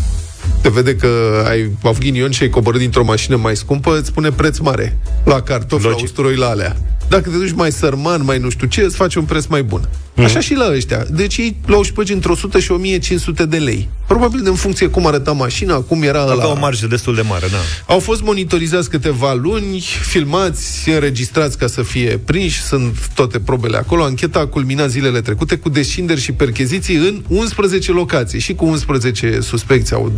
[0.61, 4.31] te vede că ai avut ghinion și ai coborât dintr-o mașină mai scumpă, îți spune
[4.31, 4.97] preț mare.
[5.25, 5.97] La cartofi, Logic.
[5.97, 6.75] la usturoi, la alea.
[7.09, 9.89] Dacă te duci mai sărman, mai nu știu ce, îți faci un preț mai bun.
[10.13, 10.25] Mhm.
[10.25, 11.05] Așa și la ăștia.
[11.09, 13.89] Deci ei luau șpăgi între 100 și 1500 de lei.
[14.07, 16.47] Probabil în funcție cum arăta mașina, cum era Avea la...
[16.47, 17.57] o marjă destul de mare, da.
[17.93, 24.03] Au fost monitorizați câteva luni, filmați, înregistrați ca să fie prinși, sunt toate probele acolo.
[24.03, 29.39] Ancheta a culminat zilele trecute cu descinderi și percheziții în 11 locații și cu 11
[29.41, 30.11] suspecți au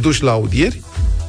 [0.00, 0.80] duși la audieri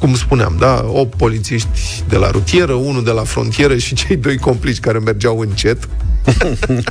[0.01, 4.37] cum spuneam, da, 8 polițiști de la rutieră, unul de la frontieră și cei doi
[4.37, 5.89] complici care mergeau încet.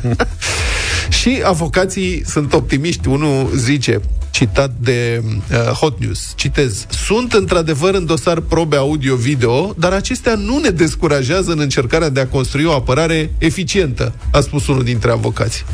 [1.21, 3.09] și avocații sunt optimiști.
[3.09, 9.93] Unul zice, citat de uh, Hot News, citez, sunt într-adevăr în dosar probe audio-video, dar
[9.93, 14.85] acestea nu ne descurajează în încercarea de a construi o apărare eficientă, a spus unul
[14.85, 15.65] dintre avocați.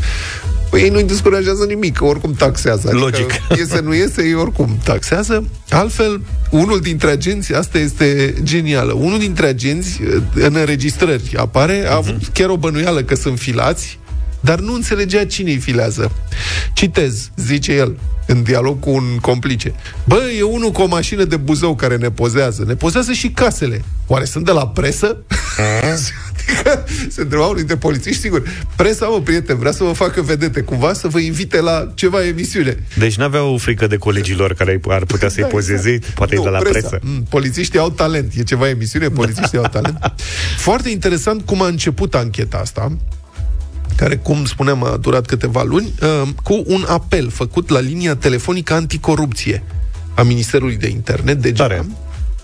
[0.70, 2.88] Păi ei nu-i descurajează nimic, că oricum taxează.
[2.88, 3.30] Adică Logic.
[3.56, 5.44] Iese, nu iese, ei oricum taxează.
[5.70, 10.00] Altfel, unul dintre agenți, asta este genială, unul dintre agenți
[10.34, 13.98] în înregistrări apare, a avut chiar o bănuială că sunt filați,
[14.40, 16.12] dar nu înțelegea cine îi filează.
[16.72, 17.96] Citez, zice el,
[18.26, 19.74] în dialog cu un complice.
[20.04, 22.64] Bă, e unul cu o mașină de buzău care ne pozează.
[22.66, 23.84] Ne pozează și casele.
[24.06, 25.16] Oare sunt de la presă?
[26.32, 28.42] adică se întreba unul dintre polițiști, sigur.
[28.76, 32.82] Presa, mă, prieten, vrea să vă facă vedete, cumva să vă invite la ceva emisiune.
[32.98, 36.14] Deci n-aveau frică de colegilor care ar putea să-i Da, pozeze, exact.
[36.14, 36.72] poate e Nu, de la presa.
[36.88, 36.98] presă.
[37.02, 38.32] Mm, polițiștii au talent.
[38.36, 39.98] E ceva emisiune, polițiștii au talent.
[40.56, 42.96] Foarte interesant cum a început ancheta asta
[43.96, 48.74] care, cum spuneam, a durat câteva luni, uh, cu un apel făcut la linia telefonică
[48.74, 49.62] anticorupție
[50.14, 51.86] a Ministerului de Internet, de Tare.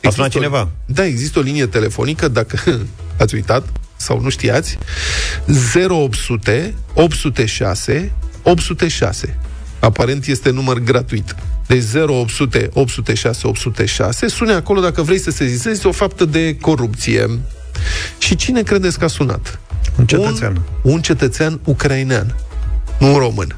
[0.04, 0.68] A sunat o- cineva?
[0.86, 2.58] Da, există o linie telefonică, dacă
[3.22, 4.78] ați uitat sau nu știați,
[5.74, 8.12] 0800 806
[8.42, 9.38] 806.
[9.78, 11.34] Aparent este număr gratuit.
[11.66, 14.26] Deci 0800 806 806.
[14.26, 17.38] Sune acolo dacă vrei să sezizezi o faptă de corupție.
[18.18, 19.60] Și cine credeți că a sunat?
[19.98, 20.62] Un cetățean.
[20.82, 22.36] Un, un cetățean ucrainean,
[22.98, 23.56] nu un român.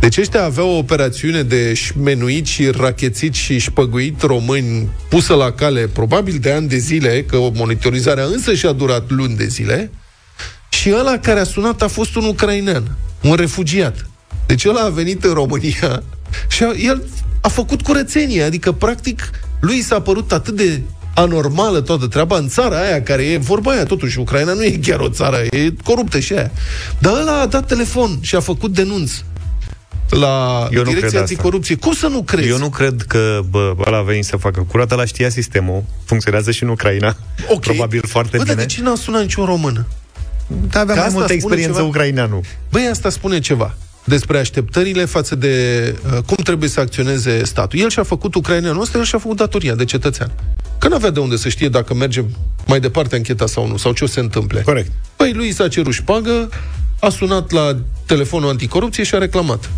[0.00, 5.86] Deci ăștia aveau o operațiune de șmenuit și rachețit și șpăguit români pusă la cale
[5.86, 9.90] probabil de ani de zile, că monitorizarea însă și-a durat luni de zile,
[10.68, 14.06] și ăla care a sunat a fost un ucrainean, un refugiat.
[14.46, 16.02] Deci ăla a venit în România
[16.48, 17.02] și a, el
[17.40, 20.80] a făcut curățenie, adică practic lui s-a părut atât de
[21.14, 25.00] anormală toată treaba în țara aia, care e vorba aia, totuși, Ucraina nu e chiar
[25.00, 26.50] o țară, e coruptă și aia.
[26.98, 29.12] Dar ăla a dat telefon și a făcut denunț
[30.10, 31.18] la Eu nu cred Direcția asta.
[31.20, 31.74] Anticorupție.
[31.76, 32.48] Cum să nu crezi?
[32.48, 36.50] Eu nu cred că bă, ăla a venit să facă curat, ăla știa sistemul, funcționează
[36.50, 37.16] și în Ucraina,
[37.48, 37.60] Ok.
[37.60, 38.66] probabil foarte Bă, dar bine.
[38.66, 39.86] de ce n-a sunat niciun român?
[40.70, 41.86] Da, avea Că mai asta multă spune experiență ceva?
[41.88, 42.40] ucraineanul.
[42.70, 45.54] Băi, asta spune ceva despre așteptările față de
[46.12, 47.78] uh, cum trebuie să acționeze statul.
[47.78, 50.30] El și-a făcut ucraineanul ăsta, el și-a făcut datoria de cetățean.
[50.80, 52.24] Că n-avea de unde să știe dacă merge
[52.66, 54.60] mai departe ancheta sau nu, sau ce o se întâmple.
[54.60, 54.92] Corect.
[55.16, 56.48] Păi lui i s-a cerut șpagă,
[57.00, 59.70] a sunat la telefonul anticorupție și a reclamat.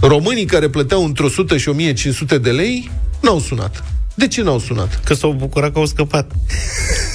[0.00, 3.84] Românii care plăteau între 100 și 1500 de lei n-au sunat.
[4.14, 5.00] De ce n-au sunat?
[5.04, 6.32] Că s-au bucurat că au scăpat.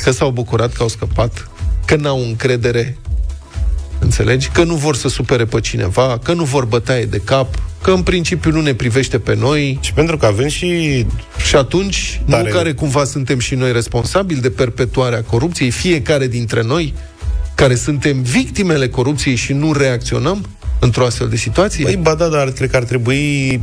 [0.03, 1.49] Că s-au bucurat că au scăpat,
[1.85, 2.97] că n-au încredere,
[3.99, 4.49] înțelegi?
[4.49, 8.01] Că nu vor să supere pe cineva, că nu vor bătaie de cap, că în
[8.01, 9.79] principiu nu ne privește pe noi.
[9.81, 11.05] Și pentru că avem și...
[11.45, 12.43] Și atunci, Tare.
[12.43, 16.93] nu care cumva suntem și noi responsabili de perpetuarea corupției, fiecare dintre noi,
[17.55, 20.45] care suntem victimele corupției și nu reacționăm
[20.79, 21.83] într-o astfel de situație?
[21.83, 23.61] Păi, ba da, dar cred că ar trebui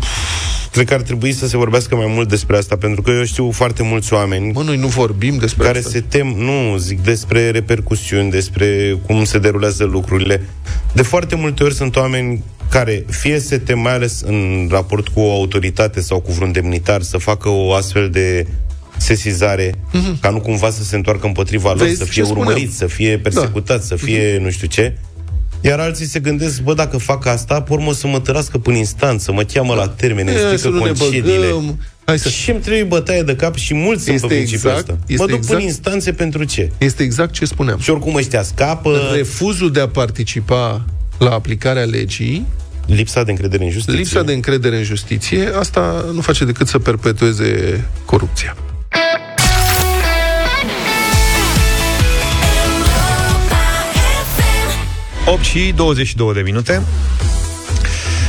[0.74, 3.50] cred că ar trebui să se vorbească mai mult despre asta, pentru că eu știu
[3.50, 5.90] foarte mulți oameni Mă, noi nu vorbim despre care asta.
[5.90, 10.48] se tem, nu, zic despre repercusiuni, despre cum se derulează lucrurile.
[10.92, 15.20] De foarte multe ori sunt oameni care fie se tem, mai ales în raport cu
[15.20, 18.46] o autoritate sau cu vreun demnitar, să facă o astfel de
[18.96, 20.20] sesizare, mm-hmm.
[20.20, 22.46] ca nu cumva să se întoarcă împotriva lor, Vezi să ce fie spuneam?
[22.46, 23.84] urmărit, să fie persecutat, da.
[23.84, 24.42] să fie mm-hmm.
[24.42, 24.96] nu știu ce.
[25.60, 29.32] Iar alții se gândesc, bă, dacă fac asta, pe urmă să mă tărască până instanță,
[29.32, 31.46] mă cheamă la termene, E, îmi să strică nu ne concediile.
[31.46, 31.78] băgăm.
[32.04, 32.28] Hai să...
[32.28, 34.98] Și îmi trebuie bătaie de cap și mulți sunt Este pe principiul exact- ăsta.
[35.06, 36.70] este Mă duc exact- până instanțe pentru ce?
[36.78, 37.78] Este exact ce spuneam.
[37.78, 40.84] Și oricum ăștia scapă, Refuzul de a participa
[41.18, 42.46] la aplicarea legii
[42.86, 43.98] lipsa de încredere în justiție.
[43.98, 48.56] Lipsa de încredere în justiție, asta nu face decât să perpetueze corupția.
[54.36, 55.30] FM.
[55.30, 56.82] 8 și 22 de minute.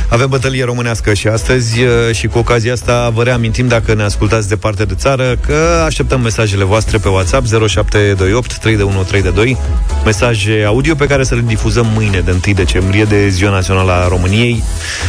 [0.08, 4.48] Avem bătălie românească și astăzi uh, și cu ocazia asta vă reamintim dacă ne ascultați
[4.48, 9.56] departe de țară că așteptăm mesajele voastre pe WhatsApp 0728 32132
[10.04, 14.08] mesaje audio pe care să le difuzăm mâine de 1 decembrie de Ziua Națională a
[14.08, 14.62] României.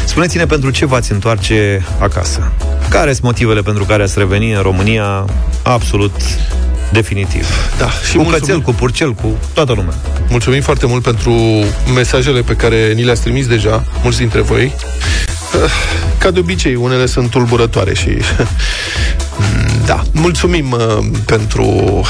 [0.05, 2.51] Spuneți-ne pentru ce v-ați întoarce acasă.
[2.89, 5.25] Care sunt motivele pentru care ați reveni în România?
[5.63, 6.12] Absolut
[6.91, 7.47] definitiv.
[7.78, 8.39] Da, și cu mulțumim.
[8.39, 9.93] cățel, cu purcel, cu toată lumea.
[10.30, 11.34] Mulțumim foarte mult pentru
[11.93, 14.73] mesajele pe care ni le-ați trimis deja, mulți dintre voi.
[16.17, 18.10] Ca de obicei, unele sunt tulburătoare și...
[19.86, 22.02] Da, mulțumim uh, pentru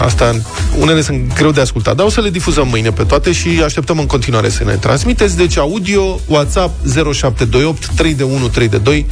[0.00, 0.40] Asta,
[0.78, 3.98] unele sunt greu de ascultat, dar o să le difuzăm mâine pe toate și așteptăm
[3.98, 5.36] în continuare să ne transmiteți.
[5.36, 9.06] Deci audio, WhatsApp 0728 3 de 1 3 de 2.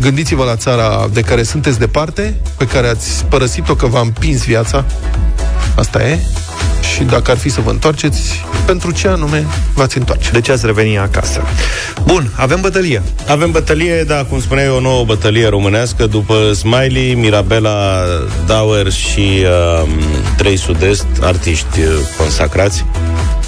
[0.00, 4.84] Gândiți-vă la țara de care sunteți departe, pe care ați părăsit-o că v-a împins viața.
[5.76, 6.18] Asta e
[6.94, 10.30] și dacă ar fi să vă întoarceți, pentru ce anume v-ați întoarce?
[10.30, 11.42] De ce ați reveni acasă?
[12.04, 13.02] Bun, avem bătălie.
[13.28, 18.02] Avem bătălie, da, cum spuneai, o nouă bătălie românească după Smiley, Mirabela
[18.46, 19.44] Dauer și
[19.82, 19.88] uh,
[20.36, 21.86] trei sud-est, artiști uh,
[22.18, 22.84] consacrați.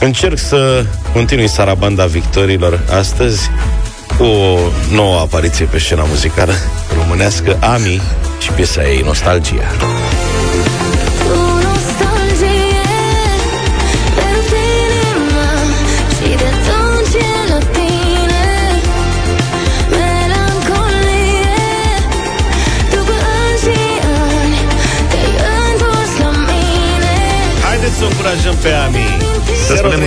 [0.01, 3.51] Încerc să continui sarabanda victorilor astăzi
[4.19, 4.59] cu o
[4.93, 6.53] nouă apariție pe scena muzicală
[6.99, 8.01] românească, Ami
[8.39, 9.65] și piesa ei Nostalgia.
[28.25, 29.07] Încurajăm pe Ami.
[29.67, 29.99] Să spunem...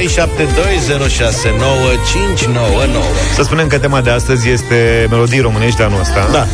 [2.11, 3.01] 599.
[3.35, 6.27] Să spunem că tema de astăzi este melodii românești de anul ăsta.
[6.31, 6.47] Da.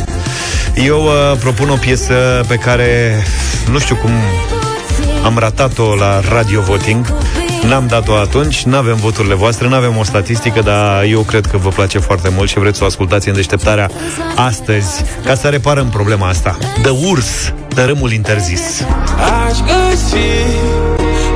[0.82, 3.22] Eu uh, propun o piesă pe care
[3.70, 4.10] nu știu cum
[5.24, 7.12] am ratat-o la Radio Voting.
[7.68, 11.56] N-am dat-o atunci, nu avem voturile voastre, nu avem o statistică, dar eu cred că
[11.56, 13.90] vă place foarte mult și vreți să o ascultați în deșteptarea
[14.36, 16.58] astăzi, ca să reparăm problema asta.
[16.82, 18.84] De urs, de râmul interzis.
[19.46, 20.73] Aș găsi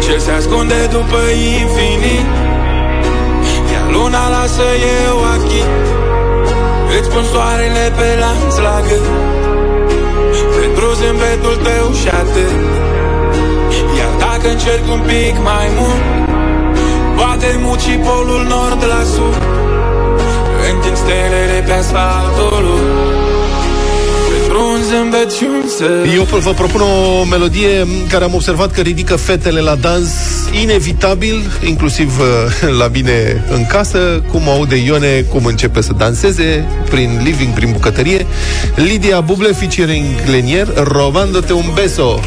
[0.09, 1.21] ce se ascunde după
[1.61, 2.27] infinit.
[3.73, 4.69] Iar luna lasă
[5.07, 5.71] eu achit
[6.97, 9.07] Îți pun soarele pe lanț la gât.
[10.59, 12.55] Pentru zâmbetul tău și atât.
[13.99, 16.03] Iar dacă încerc un pic mai mult
[17.19, 19.43] Poate muci polul nord la sud.
[20.69, 22.65] Întind stelele pe asfaltul
[26.15, 30.09] Eu vă propun o melodie care am observat că ridică fetele la dans
[30.63, 37.21] inevitabil, inclusiv uh, la mine în casă, cum aude Ione, cum începe să danseze prin
[37.25, 38.27] living, prin bucătărie.
[38.75, 42.21] Lidia Buble featuring Lenier, Robándote un beso.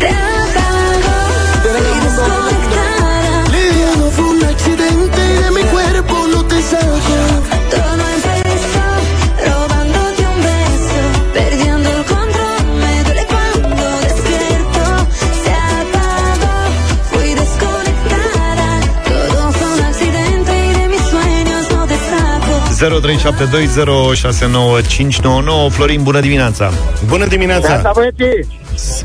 [25.69, 26.71] Florin, bună dimineața!
[27.07, 27.91] Bună dimineața!
[27.93, 28.09] Bună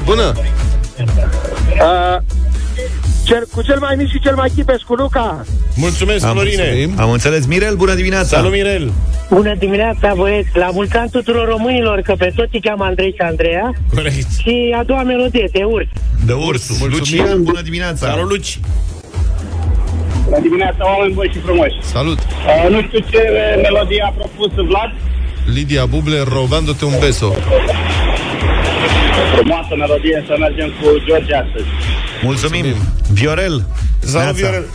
[0.05, 0.33] Bună!
[0.97, 2.23] Uh,
[3.25, 5.45] cel, cu cel mai mic și cel mai chipes cu Luca.
[5.75, 6.89] Mulțumesc, am Florine.
[6.97, 7.47] Am înțeles.
[7.47, 8.37] Mirel, bună dimineața.
[8.37, 8.93] Salut, Mirel.
[9.31, 10.49] Bună dimineața, băieți.
[10.53, 13.73] La mulți ani tuturor românilor, că pe toți cheamă Andrei și Andreea.
[13.95, 14.27] Corect.
[14.39, 15.89] Și a doua melodie, de urs.
[16.27, 16.81] De urs.
[16.81, 18.07] Lucian, bună dimineața.
[18.07, 18.59] Salut, Luci.
[20.27, 21.77] Bună dimineața, oameni buni și frumoși.
[21.81, 22.19] Salut.
[22.19, 23.21] Uh, nu știu ce
[23.63, 24.91] melodie a propus Vlad.
[25.55, 27.33] Lidia Buble, rogându-te un beso.
[29.35, 31.67] Frumoasă melodie, să mergem cu George astăzi.
[32.23, 32.65] Mulțumim.
[32.65, 32.89] Mulțumim.
[33.13, 33.67] Viorel.
[33.99, 34.67] Salut, Viorel.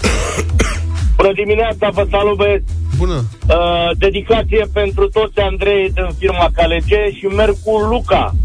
[1.17, 2.71] Bună dimineața, vă salut, băieți.
[2.97, 3.23] Bună.
[3.49, 8.35] Uh, dedicație pentru toți Andrei din firma Calege și merg cu Luca.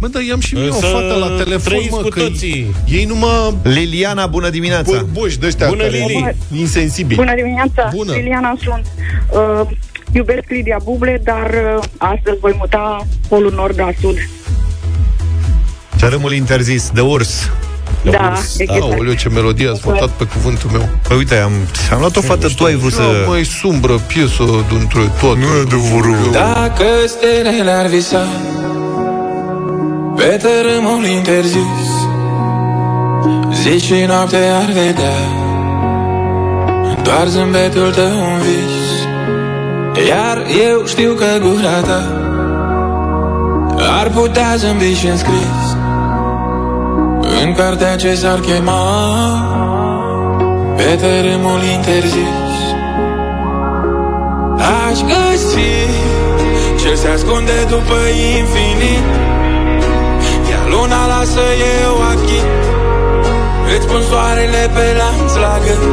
[0.00, 2.74] Mă, dar i-am și mie o fată la telefon, mă, cu că toții.
[2.88, 3.56] ei numai...
[3.62, 5.04] Liliana, bună dimineața!
[5.12, 6.36] Buși de ăștia bună, Lili.
[6.54, 7.16] insensibili.
[7.16, 7.90] Bună dimineața!
[7.94, 8.12] Bună.
[8.12, 8.86] Liliana sunt.
[9.30, 9.76] Uh,
[10.12, 14.16] iubesc Lidia Buble, dar uh, astăzi voi muta polul nord la sud.
[15.96, 17.50] Țărâmul interzis de urs.
[18.10, 18.82] Da, exact.
[18.82, 20.88] Aoleu, ce melodie ați votat pe cuvântul meu.
[21.08, 21.52] Păi uite, am,
[21.92, 23.24] am luat o fată, tu ai vrut să...
[23.26, 25.38] mai sumbră piesă dintre toate.
[25.38, 26.30] Nu e adevărul.
[26.32, 28.26] Dacă stelele ar visa
[30.16, 31.90] pe tărâmul interzis
[33.62, 35.18] Zi și noapte ar vedea.
[37.02, 38.76] Doar zâmbetul tău un vis.
[40.08, 42.02] Iar eu știu că gura ta
[44.00, 45.76] Ar putea zâmbi și înscris
[47.44, 48.82] În cartea ce s-ar chema
[50.76, 52.46] Pe tărâmul interzis.
[54.88, 55.74] Aș găsi
[56.82, 57.96] Ce se ascunde după
[58.38, 59.04] infinit
[61.26, 61.48] Luna lasă
[61.82, 62.48] eu achit
[63.76, 65.84] Îți pun soarele pe lanț la gând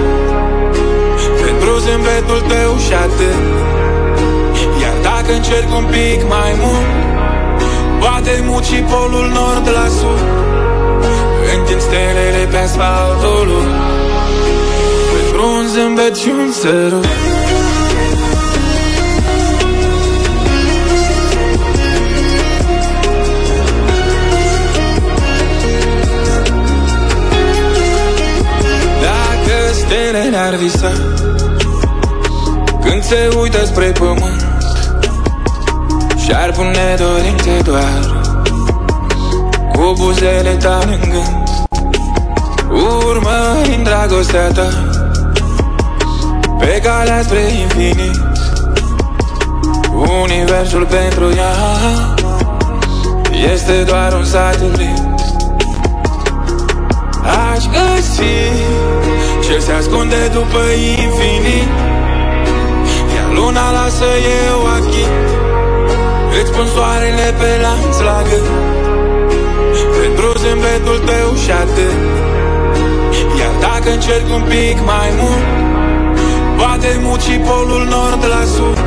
[1.43, 3.39] Pentru zâmbetul tău și atât.
[4.81, 6.91] Iar dacă încerc un pic mai mult
[7.99, 10.21] Poate muci polul nord la sud.
[11.51, 13.49] În Întind stelele pe asfaltul
[15.13, 17.07] Pentru un zâmbet și un sărut
[30.13, 30.91] stelele ar visa.
[32.81, 34.45] Când se uită spre pământ
[36.25, 38.21] Și-ar pune dorințe doar
[39.71, 41.49] Cu buzele tale în gând
[43.05, 44.67] Urmărind dragostea ta
[46.59, 48.21] Pe calea spre infinit.
[50.21, 51.53] Universul pentru ea
[53.53, 55.01] Este doar un satelit.
[57.23, 58.33] Aș găsi
[59.47, 60.61] Ce se ascunde după
[61.03, 61.69] infinit.
[63.15, 64.09] Iar luna lasă
[64.47, 65.01] eu aici
[66.39, 68.47] Îți pun soarele pe lanț la gât.
[69.99, 71.97] Pentru zâmbetul tău și atât.
[73.39, 75.45] Iar dacă încerc un pic mai mult
[76.59, 78.79] Poate muci și polul nord la sud.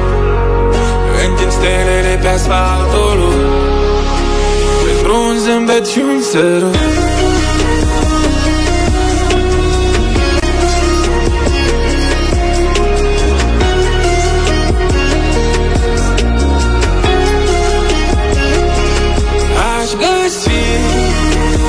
[1.24, 3.18] Întind stelele pe asfaltul
[4.84, 7.05] Pentru un zâmbet și un sărut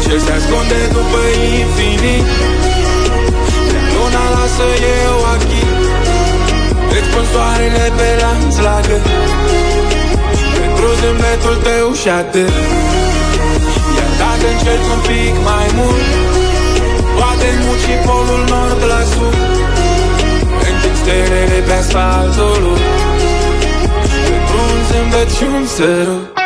[0.08, 1.22] Ce se ascunde după
[1.62, 2.26] infinit.
[3.72, 4.68] De luna lasă
[5.04, 5.60] eu aici
[6.96, 9.06] Îți pun soarele pe lanț la gât.
[10.58, 12.54] Pentru zâmbetul tău și atât.
[13.98, 16.06] Iar dacă încerc un pic mai mult
[17.18, 19.38] Poate muci polul nord la sud.
[20.68, 22.64] Întind stelele pe asfaltul
[24.28, 26.37] Pentru un zâmbet și un sărut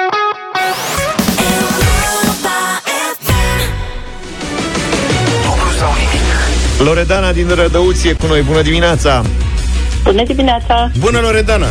[6.83, 8.41] Loredana din Rădăuți e cu noi.
[8.41, 9.23] Bună dimineața!
[10.03, 10.91] Bună dimineața!
[10.99, 11.67] Bună, Loredana!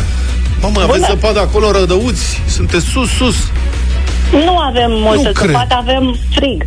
[0.61, 0.85] Mamă, Bună.
[0.89, 2.41] aveți zăpadă acolo în Rădăuți?
[2.47, 3.35] Sunteți sus, sus.
[4.31, 5.49] Nu avem multă cred.
[5.49, 6.65] zăpadă, avem frig.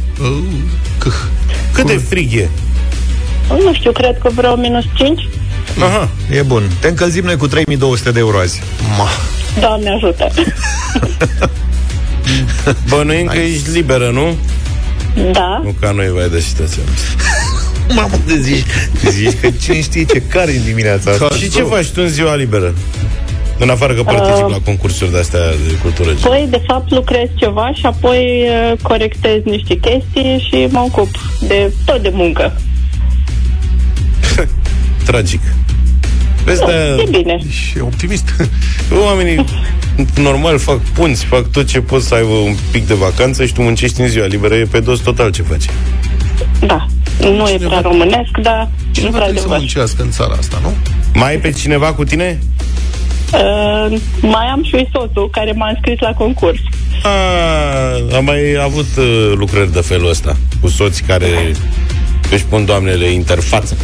[1.73, 2.49] Cât de frig e?
[3.49, 5.29] Nu știu, cred că vreo minus 5.
[5.83, 6.09] Aha.
[6.31, 6.63] E bun.
[6.81, 8.63] Te încălzim noi cu 3200 de euro azi.
[8.99, 9.09] Ma.
[9.61, 10.29] Doamne ajută!
[12.89, 14.37] Bănuim că ești liberă, nu?
[15.33, 15.61] Da.
[15.65, 16.83] Nu ca noi, vai de situația
[17.89, 18.65] Mamă, de zici,
[19.11, 21.29] zici că cine știe ce care în dimineața asta.
[21.31, 22.75] Și ce faci tu în ziua liberă?
[23.59, 24.51] În afară că particip Uh.
[24.51, 26.11] la concursuri de-astea de cultură.
[26.11, 31.09] Păi, de fapt, lucrez ceva și apoi uh, corectez niște chestii și mă ocup
[31.41, 32.61] de tot de muncă.
[35.07, 35.41] Tragic.
[36.45, 37.39] Vezi, Nu, de e bine.
[37.49, 38.35] Și optimist.
[39.07, 39.45] Oamenii
[40.17, 43.63] normal fac punți, fac tot ce pot să aibă un pic de vacanță și tu
[43.63, 45.65] muncești în ziua liberă, e pe dos total ce faci.
[46.67, 46.87] Da.
[47.21, 50.73] Nu e prea românesc, dar Cineva trebuie să muncească în țara asta, nu?
[51.15, 52.39] Mai e pe cineva cu tine?
[53.33, 56.59] Uh, mai am și soțul care m-a înscris la concurs.
[57.03, 61.29] A, am mai avut uh, lucrări de felul ăsta cu soți care
[62.31, 63.77] își pun doamnele interfață.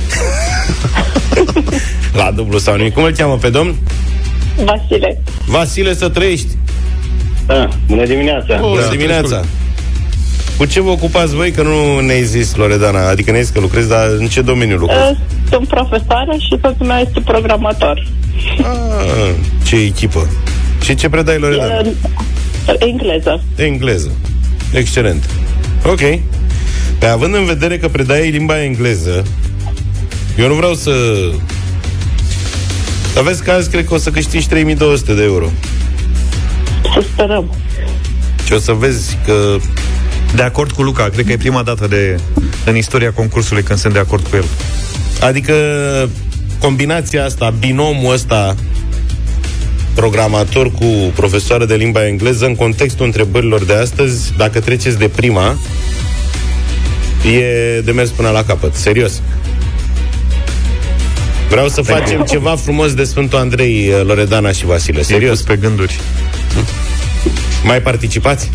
[2.20, 2.94] la dublu sau nimic.
[2.94, 3.74] Cum îl cheamă pe domn?
[4.64, 5.22] Vasile.
[5.46, 6.48] Vasile, să trăiești.
[7.46, 8.56] Da, bună dimineața.
[8.60, 9.44] Bună dimineața.
[10.60, 11.50] Cu ce vă ocupați voi?
[11.50, 13.08] Că nu ne-ai zis, Loredana.
[13.08, 15.10] Adică ne-ai zis că lucrezi, dar în ce domeniu lucrezi?
[15.10, 15.16] Uh,
[15.50, 18.06] sunt profesoară și soțul meu este programator.
[18.58, 20.28] Ah, ce echipă.
[20.84, 21.80] Și ce predai, Loredana?
[21.80, 23.42] Uh, engleză.
[23.56, 24.10] Engleză.
[24.72, 25.30] Excelent.
[25.86, 26.00] Ok.
[26.98, 29.24] Pe având în vedere că predai limba engleză,
[30.38, 30.92] eu nu vreau să...
[33.14, 35.46] Dar vezi că azi cred că o să câștigi 3200 de euro.
[36.94, 37.54] Să sperăm.
[38.44, 39.56] Și o să vezi că...
[40.34, 42.16] De acord cu Luca, cred că e prima dată de,
[42.64, 44.44] în istoria concursului când sunt de acord cu el.
[45.20, 45.54] Adică
[46.58, 48.54] combinația asta, binomul ăsta
[49.94, 55.58] programator cu profesoară de limba engleză în contextul întrebărilor de astăzi, dacă treceți de prima,
[57.24, 58.74] e de mers până la capăt.
[58.74, 59.22] Serios.
[61.48, 65.02] Vreau să facem ceva frumos de Sfântul Andrei, Loredana și Vasile.
[65.02, 65.42] Serios.
[65.42, 66.00] pe gânduri.
[67.64, 68.50] Mai participați?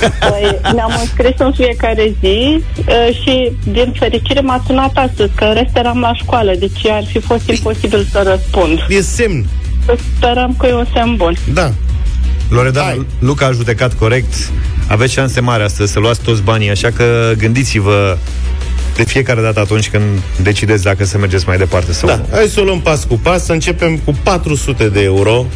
[0.00, 5.54] Păi, ne-am înscris în fiecare zi uh, și, din fericire, m-a sunat astăzi, că în
[5.54, 8.78] rest eram la școală, deci ar fi fost imposibil să răspund.
[8.88, 9.46] E semn.
[9.84, 11.36] Să sperăm că e un semn bun.
[11.52, 11.72] Da.
[12.48, 13.06] Loredana, Hai.
[13.18, 14.34] Luca a judecat corect.
[14.88, 18.16] Aveți șanse mari astăzi să luați toți banii, așa că gândiți-vă
[18.96, 20.02] de fiecare dată atunci când
[20.42, 22.26] decideți dacă să mergeți mai departe sau Da, nu.
[22.30, 25.46] hai să o luăm pas cu pas, să începem cu 400 de euro.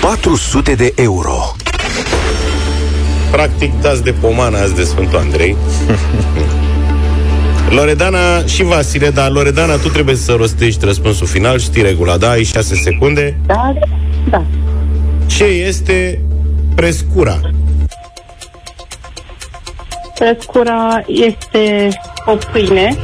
[0.00, 1.54] 400 de euro.
[3.30, 5.56] practic dați de pomană azi de Sfântul Andrei.
[7.76, 12.30] Loredana și Vasile, dar Loredana, tu trebuie să rostești răspunsul final, știi regula, da?
[12.30, 13.36] Ai 6 secunde.
[13.46, 13.72] Da,
[14.30, 14.44] da.
[15.26, 16.20] Ce este
[16.74, 17.40] prescura?
[20.18, 21.88] Prescura este
[22.26, 22.96] o pâine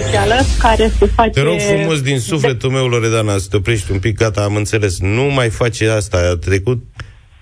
[0.00, 1.30] specială care se face...
[1.30, 4.98] Te rog frumos din sufletul meu, Loredana, să te oprești un pic, gata, am înțeles.
[5.00, 6.82] Nu mai face asta, a trecut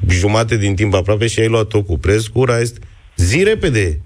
[0.09, 2.59] jumate din timp aproape și ai luat-o cu prescura.
[2.59, 2.79] Este...
[3.17, 4.01] Zi repede!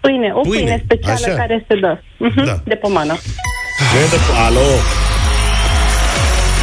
[0.00, 1.34] Pâine, o pâine, Pâine, specială așa.
[1.34, 1.98] care se dă.
[1.98, 2.60] Uh-huh, Da.
[2.64, 3.16] De pomană.
[3.92, 4.16] Nu e de...
[4.46, 4.60] Alo?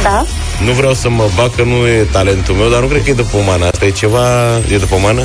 [0.02, 0.24] Da?
[0.64, 3.14] Nu vreau să mă bag că nu e talentul meu, dar nu cred că e
[3.14, 3.64] de pomană.
[3.64, 4.56] Asta e ceva...
[4.56, 5.22] E de pomană?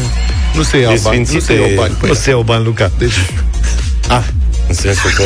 [0.56, 1.94] Nu se iau E bani, nu sfințit, se iau e- bani.
[1.94, 2.14] pe Nu ea.
[2.20, 2.92] se iau bani, Luca.
[2.98, 3.14] Deci,
[4.10, 4.24] Ah,
[4.72, 5.24] în sensul că...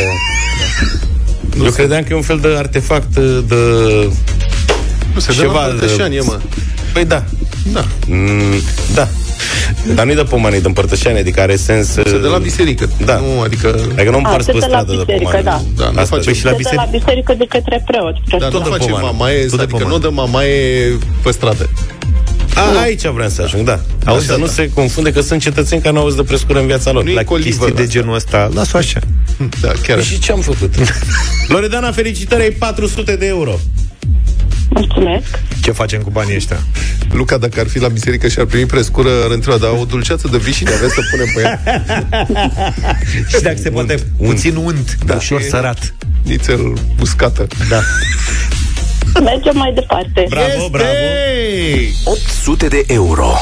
[1.63, 3.15] Eu credeam că e un fel de artefact
[3.47, 3.55] de...
[5.13, 6.39] nu se dă Ceva la de- Părtășanie, mă.
[6.93, 7.23] Păi da.
[7.73, 7.85] Da.
[8.07, 8.61] Mm,
[8.93, 9.07] da.
[9.95, 11.87] Dar nu-i de pomană, e de împărtășanie, adică are sens...
[11.91, 12.89] Se dă la biserică.
[13.05, 13.15] Da.
[13.17, 13.67] Nu, adică...
[13.93, 15.63] Adică nu A, împarți se pe dă la stradă de biserică, pomană.
[15.75, 15.83] da.
[15.83, 16.97] Da, nu Asta face- păi și la Se dă la biserică.
[16.97, 18.15] biserică de către preot.
[18.39, 19.05] Dar Tot nu de face pomană.
[19.05, 19.93] mamaie, Tot de adică pomană.
[19.93, 21.69] nu dă mamaie pe stradă.
[22.55, 23.79] A, aici vreau să ajung, da.
[24.05, 24.51] Auzi, Așa, să nu da.
[24.51, 27.03] se confunde că sunt cetățeni care nu auzi de prescură în viața lor.
[27.03, 27.91] Nu e La colivă Chestii de asta.
[27.93, 28.99] genul ăsta, las-o așa.
[29.61, 29.95] Da, chiar.
[29.97, 30.73] Păi și ce am făcut?
[31.47, 33.59] Loredana, felicitări, ai 400 de euro.
[34.69, 35.25] Mulțumesc.
[35.61, 36.59] Ce facem cu banii ăștia?
[37.11, 40.27] Luca, dacă ar fi la biserică și ar primi prescură, ar întreba, dar o dulceață
[40.31, 41.61] de vișine aveți să punem pe ea?
[43.35, 45.15] Și dacă se poate, puțin unt, Da.
[45.15, 45.93] ușor E- sărat.
[46.23, 47.47] Nițel uscată.
[47.69, 47.79] Da.
[49.23, 50.25] Mergem mai departe.
[50.29, 50.89] Bravo, bravo.
[52.03, 53.33] 800 de euro.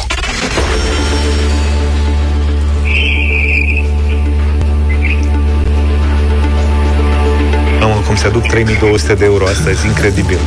[7.79, 10.37] Mamă, cum se aduc 3200 de euro astăzi, incredibil.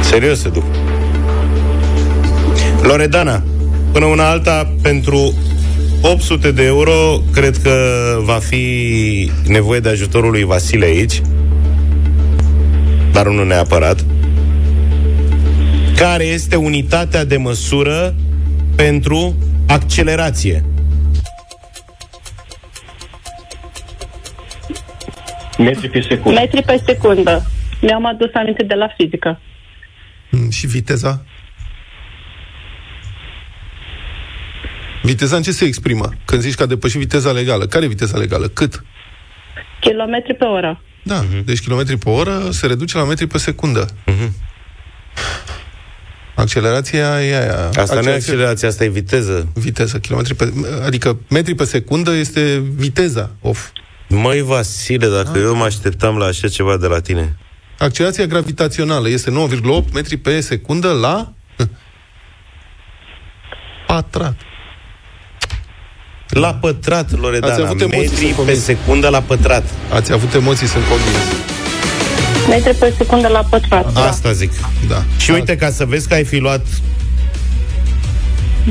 [0.00, 0.64] Serios se duc.
[2.82, 3.42] Loredana,
[3.92, 5.34] până una alta, pentru
[6.02, 7.74] 800 de euro, cred că
[8.24, 11.22] va fi nevoie de ajutorul lui Vasile aici,
[13.12, 14.04] dar nu neapărat.
[15.96, 18.14] Care este unitatea de măsură
[18.76, 19.34] pentru
[19.68, 20.64] accelerație?
[25.58, 26.40] Metri pe secundă.
[26.40, 27.42] Metri pe secundă.
[27.80, 29.40] Mi-am adus aminte de la fizică.
[30.30, 31.24] Mm, Și viteza?
[35.02, 36.08] Viteza în ce se exprimă?
[36.24, 37.66] Când zici că a depășit viteza legală.
[37.66, 38.46] Care e viteza legală?
[38.48, 38.84] Cât?
[39.80, 40.80] Kilometri pe oră.
[41.02, 41.44] Da, uh-huh.
[41.44, 43.88] deci kilometri pe oră se reduce la metri pe secundă.
[44.06, 44.34] Mhm.
[46.34, 47.70] Accelerația e aia.
[47.74, 49.48] Asta nu e accelerație, asta e viteză.
[49.54, 50.52] Viteză, kilometri pe...
[50.84, 53.30] Adică metri pe secundă este viteza.
[53.40, 53.68] Of.
[54.08, 57.36] Măi, Vasile, dacă eu mă așteptam la așa ceva de la tine.
[57.78, 61.32] Accelerația gravitațională este 9,8 metri pe secundă la...
[63.86, 64.49] Pătrat.
[66.30, 68.62] La pătrat, Ați Loredana, avut emoții, sunt metri pe convins.
[68.62, 69.64] secundă la pătrat.
[69.92, 71.16] Ați avut emoții, sunt convins.
[72.48, 73.92] Metri pe secundă la pătrat.
[73.92, 74.08] Da.
[74.08, 74.50] Asta zic.
[74.88, 75.04] Da.
[75.18, 76.66] Și uite, ca să vezi că ai fi luat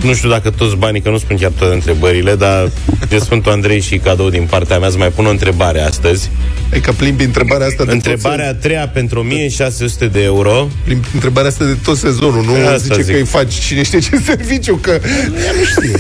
[0.01, 2.70] nu știu dacă toți banii, că nu spun chiar toate întrebările, dar
[3.10, 6.30] de Sfântul Andrei și cadou din partea mea, să mai pun o întrebare astăzi.
[6.72, 10.68] E că plimbi întrebarea asta de Întrebarea a treia pentru 1600 de euro.
[10.84, 13.14] Plimbi întrebarea asta de tot sezonul, nu Asta zice zic.
[13.14, 14.99] că îi faci cine știe ce serviciu, că...
[15.32, 15.99] Nu știu.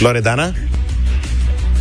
[0.00, 0.52] Loredana?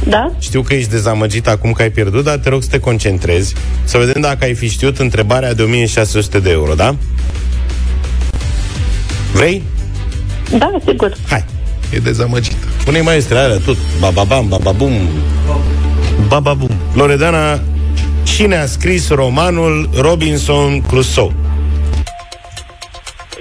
[0.04, 0.32] Da?
[0.40, 3.54] Știu că ești dezamăgit acum că ai pierdut, dar te rog să te concentrezi.
[3.84, 6.96] Să vedem dacă ai fi știut întrebarea de 1600 de euro, da?
[9.34, 9.64] Vrei?
[10.58, 11.14] Da, sigur.
[11.30, 11.46] Hai.
[11.94, 12.66] E dezamăgită.
[12.84, 13.78] Pune-i maestre alea tot.
[14.00, 14.92] Bababam, bababum.
[16.28, 16.70] Bababum.
[16.94, 17.60] Loredana,
[18.24, 21.34] cine a scris romanul Robinson Crusoe?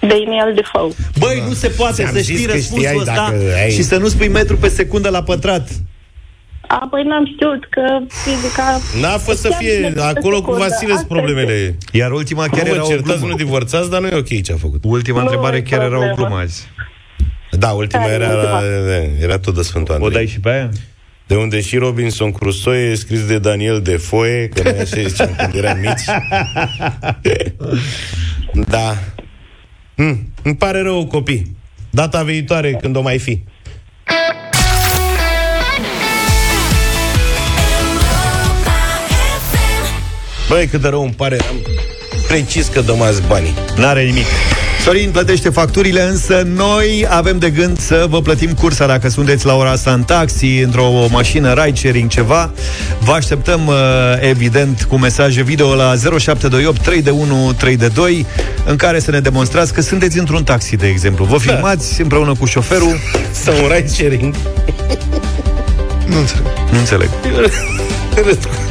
[0.08, 0.90] Daniel Defoe.
[1.18, 3.82] Băi, nu se poate Ți-am să zis știi că răspunsul știai ăsta dacă ai- și
[3.82, 5.68] să nu spui metru pe secundă la pătrat.
[6.68, 7.82] A, păi n-am știut că
[8.24, 8.80] fizica...
[9.00, 10.58] N-a fost să fie Metri pe acolo cu secundă.
[10.68, 11.76] Vasile Asta problemele.
[11.92, 13.30] Iar ultima chiar Nu era vă o certați, glumă.
[13.30, 14.80] nu divorțați, dar nu e ok ce a făcut.
[14.84, 16.14] Ultima Nu întrebare e chiar era o problemă.
[16.16, 16.66] glumă azi.
[17.50, 18.60] Da, ultima Care era, ultima?
[19.20, 20.12] era tot de Sfântul O Andrei.
[20.14, 20.68] dai și pe aia?
[21.26, 25.54] De unde și Robinson Crusoe e scris de Daniel Defoe, că noi așa ziceam când
[25.54, 26.04] eram mici.
[28.74, 28.94] da.
[29.96, 31.56] Hm, îmi pare rău, copii.
[31.90, 33.42] Data viitoare, când o mai fi.
[40.48, 41.56] Băi, cât de rău îmi pare, am
[42.28, 43.54] precis că dăm azi banii.
[43.76, 44.24] N-are nimic.
[44.86, 49.54] Sorin plătește facturile, însă noi avem de gând să vă plătim cursa dacă sunteți la
[49.54, 52.50] ora asta în taxi, într-o mașină ride-sharing, ceva.
[53.00, 53.74] Vă așteptăm, uh,
[54.20, 58.26] evident, cu mesaje video la 0728 3 de 1 3 de 2,
[58.66, 61.24] în care să ne demonstrați că sunteți într-un taxi, de exemplu.
[61.24, 62.02] Vă filmați da.
[62.02, 62.98] împreună cu șoferul.
[63.30, 64.34] Sau un ride-sharing.
[66.06, 66.46] Nu înțeleg.
[66.70, 67.10] Nu înțeleg.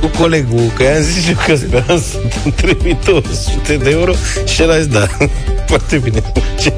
[0.00, 4.12] cu colegul, că i-am zis eu că speram sunt 3200 de euro
[4.46, 5.06] și el a zis, da,
[5.68, 6.22] foarte bine.
[6.60, 6.72] Ce?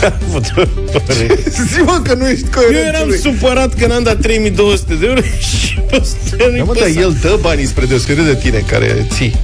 [1.72, 2.76] Zi-mă că nu ești coerent.
[2.76, 7.16] Eu eram supărat că n-am dat 3200 de euro și ăsta nu mă, dar el
[7.20, 9.40] dă banii spre deosebire de tine, care ții.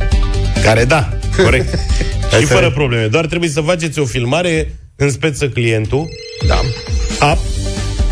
[0.63, 1.09] Care da,
[1.43, 1.79] corect.
[2.39, 3.07] și fără probleme.
[3.07, 6.09] Doar trebuie să faceți o filmare în speță clientul.
[6.47, 6.61] Da.
[7.33, 7.39] Up,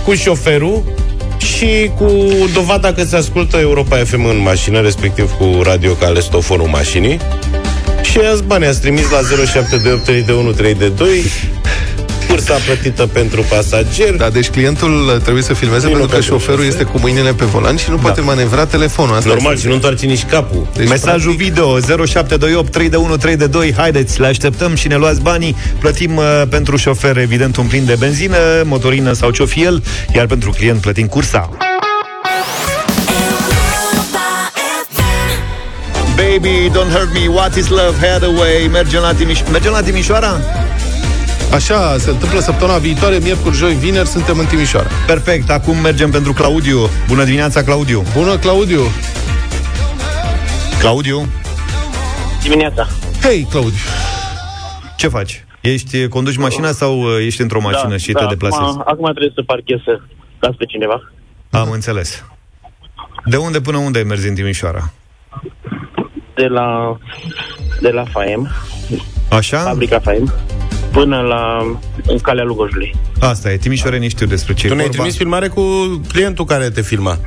[0.04, 0.94] cu șoferul
[1.38, 6.66] și cu dovada că se ascultă Europa FM în mașină, respectiv cu radio ca alestofonul
[6.66, 7.18] mașinii.
[8.02, 10.60] Și azi bani ați trimis la 0728
[12.34, 14.14] cursa plătită pentru pasager.
[14.14, 17.90] Da, deci clientul trebuie să filmeze pentru că șoferul este cu mâinile pe volan și
[17.90, 18.02] nu da.
[18.02, 19.14] poate manevra telefonul.
[19.14, 20.66] Asta Normal, și nu întoarce nici capul.
[20.76, 21.46] Deci, Mesajul practic...
[21.46, 25.56] video 0728 3 3 de 2 Haideți, le așteptăm și ne luați banii.
[25.78, 29.82] Plătim uh, pentru șofer, evident, un plin de benzină, motorină sau ce fi el,
[30.14, 31.50] iar pentru client plătim cursa.
[36.16, 40.40] Baby, don't hurt me, what is love, Hathaway Mergem la, Timiș- Mergem la Timișoara?
[41.54, 44.88] Așa se întâmplă săptămâna viitoare, miercuri, joi, vineri, suntem în Timișoara.
[45.06, 46.78] Perfect, acum mergem pentru Claudiu.
[47.08, 48.02] Bună dimineața, Claudiu!
[48.16, 48.80] Bună, Claudiu!
[50.78, 51.26] Claudiu?
[52.42, 52.86] Dimineața!
[53.22, 53.78] Hei, Claudiu!
[54.96, 55.44] Ce faci?
[55.60, 58.62] Ești, conduci mașina sau uh, ești într-o da, mașină da, și da, te deplasezi?
[58.62, 60.00] Acum, acum trebuie să parchez să
[60.38, 61.12] las pe cineva.
[61.50, 62.24] Am înțeles.
[63.24, 64.92] De unde până unde mergi în Timișoara?
[66.34, 66.98] De la,
[67.80, 68.48] de la FAEM.
[69.30, 69.58] Așa?
[69.58, 70.32] Fabrica FAEM
[70.94, 71.58] până la
[72.06, 72.94] în calea Lugojului.
[73.20, 75.62] Asta e, Timișoare știu despre ce Tu ne-ai trimis filmare cu
[76.08, 77.18] clientul care te filma.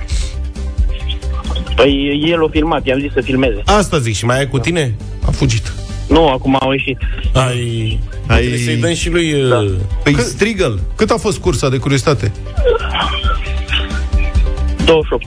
[1.75, 3.61] Păi el o filmat, i-am zis să filmeze.
[3.65, 4.95] Asta zic, și mai ai cu tine?
[5.25, 5.73] A fugit.
[6.07, 6.97] Nu, acum au ieșit.
[7.33, 7.99] Ai...
[8.27, 8.39] ai...
[8.39, 9.47] Trebuie să-i dăm și lui...
[9.49, 9.57] Da.
[9.57, 9.71] Uh...
[10.03, 12.31] Păi Cât, strigă Cât a fost cursa de curiozitate?
[14.85, 15.25] 28.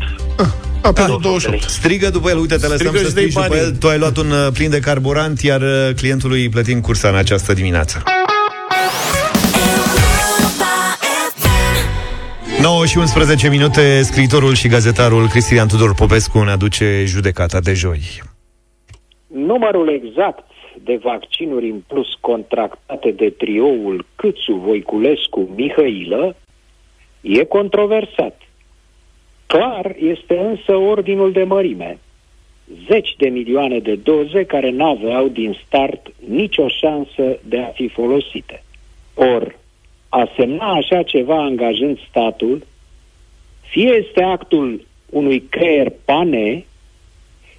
[0.83, 1.63] A, pentru 28.
[1.63, 3.71] Strigă după el, uite, te lăsăm să strigi după el.
[3.71, 7.17] Tu ai luat un uh, plin de carburant, iar uh, clientului îi plătim cursa în
[7.17, 8.03] această dimineață.
[12.63, 18.01] 9 și 11 minute, scriitorul și gazetarul Cristian Tudor Popescu ne aduce judecata de joi.
[19.27, 20.47] Numărul exact
[20.85, 26.37] de vaccinuri în plus contractate de trioul Câțu, Voiculescu, Mihailă
[27.21, 28.41] e controversat.
[29.47, 31.99] Clar este însă ordinul de mărime.
[32.89, 38.63] Zeci de milioane de doze care n-aveau din start nicio șansă de a fi folosite.
[39.15, 39.59] Or,
[40.13, 42.67] a semna așa ceva angajând statul,
[43.61, 46.65] fie este actul unui creier pane,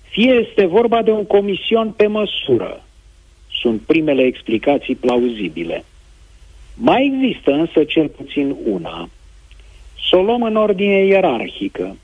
[0.09, 2.83] fie este vorba de un comision pe măsură.
[3.61, 5.85] Sunt primele explicații plauzibile.
[6.75, 9.09] Mai există însă cel puțin una.
[10.09, 11.97] Să o luăm în ordine ierarhică.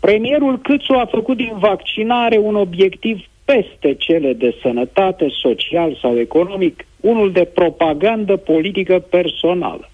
[0.00, 6.86] Premierul Câțu a făcut din vaccinare un obiectiv peste cele de sănătate, social sau economic,
[7.00, 9.90] unul de propagandă politică personală.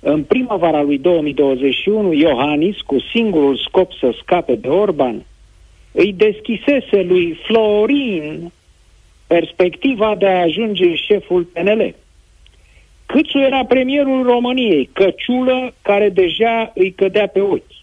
[0.00, 5.24] În primăvara lui 2021, Iohannis, cu singurul scop să scape de Orban,
[5.92, 8.52] îi deschisese lui Florin
[9.26, 11.94] perspectiva de a ajunge șeful PNL.
[13.06, 17.76] Câțu era premierul României, căciulă care deja îi cădea pe ochi.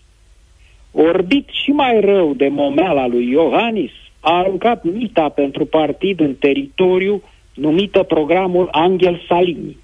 [0.91, 3.91] Orbit și mai rău de momeala lui Iohannis,
[4.25, 7.21] a aruncat mita pentru partid în teritoriu
[7.53, 9.77] numită programul Angel Salini,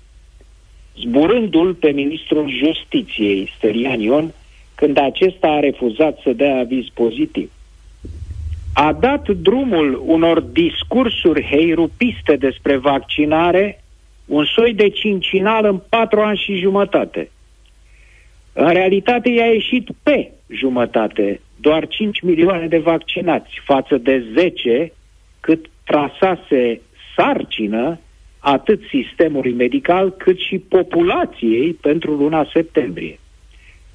[1.02, 4.34] zburându-l pe ministrul justiției, Stelian Ion,
[4.76, 7.52] când acesta a refuzat să dea aviz pozitiv.
[8.74, 13.84] A dat drumul unor discursuri heirupiste despre vaccinare,
[14.26, 17.30] un soi de cincinal în patru ani și jumătate.
[18.54, 24.92] În realitate i-a ieșit pe jumătate, doar 5 milioane de vaccinați față de 10
[25.40, 26.82] cât trasase
[27.16, 28.00] sarcină
[28.40, 33.20] atât sistemului medical cât și populației pentru luna septembrie.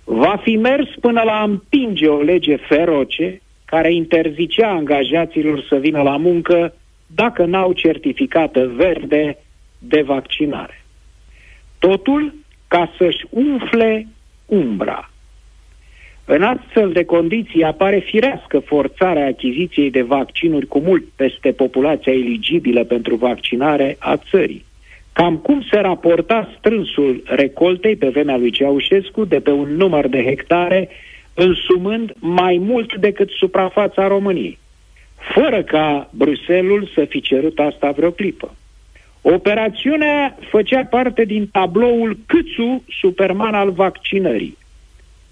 [0.04, 6.16] Va fi mers până la împinge o lege feroce care interzicea angajaților să vină la
[6.16, 6.74] muncă
[7.06, 9.38] dacă n-au certificată verde
[9.78, 10.84] de vaccinare.
[11.78, 12.34] Totul
[12.68, 14.06] ca să-și umfle
[14.46, 15.10] umbra.
[16.28, 22.84] În astfel de condiții apare firească forțarea achiziției de vaccinuri cu mult peste populația eligibilă
[22.84, 24.64] pentru vaccinare a țării.
[25.12, 30.22] Cam cum se raporta strânsul recoltei pe vremea lui Ceaușescu de pe un număr de
[30.24, 30.88] hectare,
[31.34, 34.58] însumând mai mult decât suprafața României,
[35.34, 38.54] fără ca Bruselul să fi cerut asta vreo clipă.
[39.22, 44.56] Operațiunea făcea parte din tabloul Câțu, superman al vaccinării.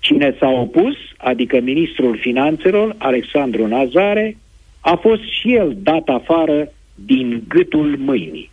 [0.05, 4.37] Cine s-a opus, adică ministrul finanțelor, Alexandru Nazare,
[4.81, 8.51] a fost și el dat afară din gâtul mâinii.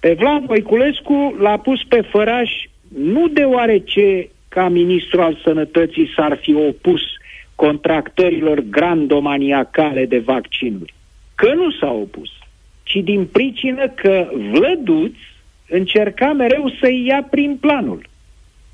[0.00, 2.50] Pe Vlad Voiculescu l-a pus pe făraș
[2.98, 7.00] nu deoarece ca ministru al sănătății s-ar fi opus
[7.54, 10.94] contractărilor grandomaniacale de vaccinuri,
[11.34, 12.30] că nu s-a opus,
[12.82, 15.14] ci din pricină că Vlăduț
[15.68, 18.06] încerca mereu să-i ia prin planul.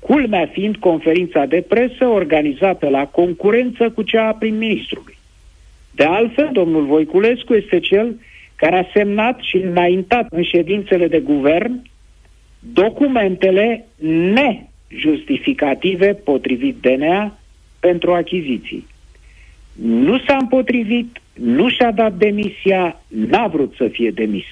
[0.05, 5.17] Culmea fiind conferința de presă organizată la concurență cu cea a prim-ministrului.
[5.91, 8.19] De altfel, domnul Voiculescu este cel
[8.55, 11.81] care a semnat și înaintat în ședințele de guvern
[12.59, 13.85] documentele
[14.89, 17.37] nejustificative potrivit DNA
[17.79, 18.87] pentru achiziții.
[19.81, 24.45] Nu s-a împotrivit, nu și-a dat demisia, n-a vrut să fie demis.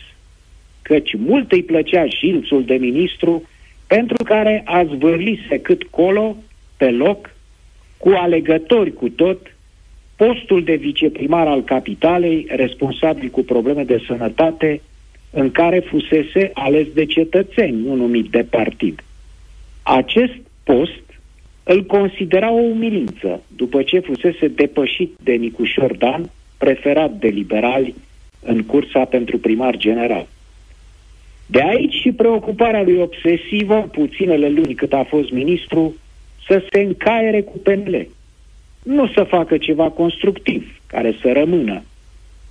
[0.82, 3.44] Căci mult îi plăcea jilțul de ministru
[3.96, 6.36] pentru care a zvârlise cât colo,
[6.78, 7.36] pe loc,
[7.98, 9.56] cu alegători cu tot,
[10.16, 14.82] postul de viceprimar al capitalei, responsabil cu probleme de sănătate,
[15.32, 19.04] în care fusese ales de cetățeni, nu numit de partid.
[19.84, 21.04] Acest post
[21.64, 27.96] îl considera o umilință, după ce fusese depășit de Nicușor Dan, preferat de liberali
[28.40, 30.28] în cursa pentru primar general.
[31.46, 35.96] De aici și preocuparea lui obsesivă, puținele luni cât a fost ministru,
[36.48, 38.08] să se încaiere cu PNL,
[38.84, 41.84] nu să facă ceva constructiv, care să rămână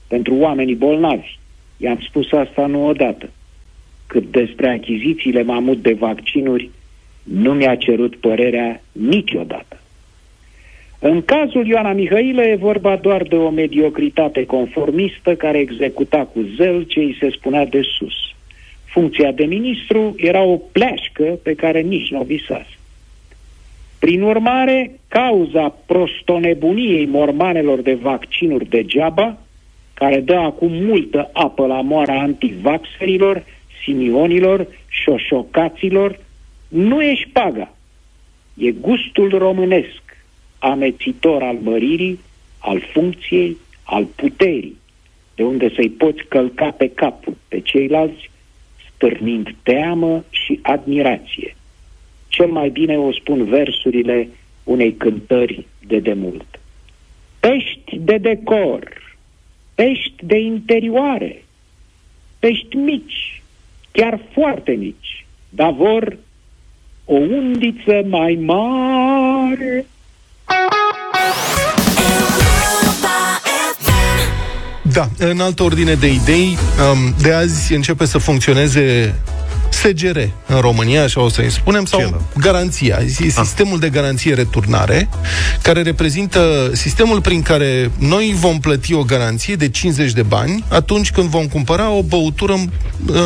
[0.09, 1.38] pentru oamenii bolnavi.
[1.76, 3.30] I-am spus asta nu odată.
[4.07, 6.70] Cât despre achizițiile mamut de vaccinuri,
[7.22, 9.80] nu mi-a cerut părerea niciodată.
[10.99, 16.82] În cazul Ioana Mihailă e vorba doar de o mediocritate conformistă care executa cu zel
[16.82, 18.32] ce îi se spunea de sus.
[18.93, 22.78] Funcția de ministru era o pleașcă pe care nici nu o visase.
[23.99, 29.38] Prin urmare, cauza prostonebuniei mormanelor de vaccinuri degeaba,
[29.95, 33.45] care dă acum multă apă la moara antivaxerilor,
[33.84, 36.18] simionilor, șoșocaților,
[36.68, 37.74] nu e șpaga.
[38.55, 40.03] E gustul românesc,
[40.59, 42.20] amețitor al măririi,
[42.59, 44.76] al funcției, al puterii,
[45.34, 48.30] de unde să-i poți călca pe cap pe ceilalți,
[49.03, 51.57] stârnind teamă și admirație
[52.28, 54.28] cel mai bine o spun versurile
[54.64, 56.61] unei cântări de demult.
[57.40, 59.16] Pești de decor,
[59.74, 61.44] pești de interioare,
[62.38, 63.42] pești mici,
[63.90, 66.18] chiar foarte mici, dar vor
[67.05, 69.86] o undiță mai mare.
[74.93, 76.59] Da, în altă ordine de idei,
[76.93, 79.14] um, de azi începe să funcționeze
[79.83, 82.99] SGR în România, așa o să-i spunem, sau Ce, garanția.
[83.01, 83.33] E ah.
[83.45, 85.09] sistemul de garanție returnare,
[85.62, 91.11] care reprezintă sistemul prin care noi vom plăti o garanție de 50 de bani atunci
[91.11, 92.55] când vom cumpăra o băutură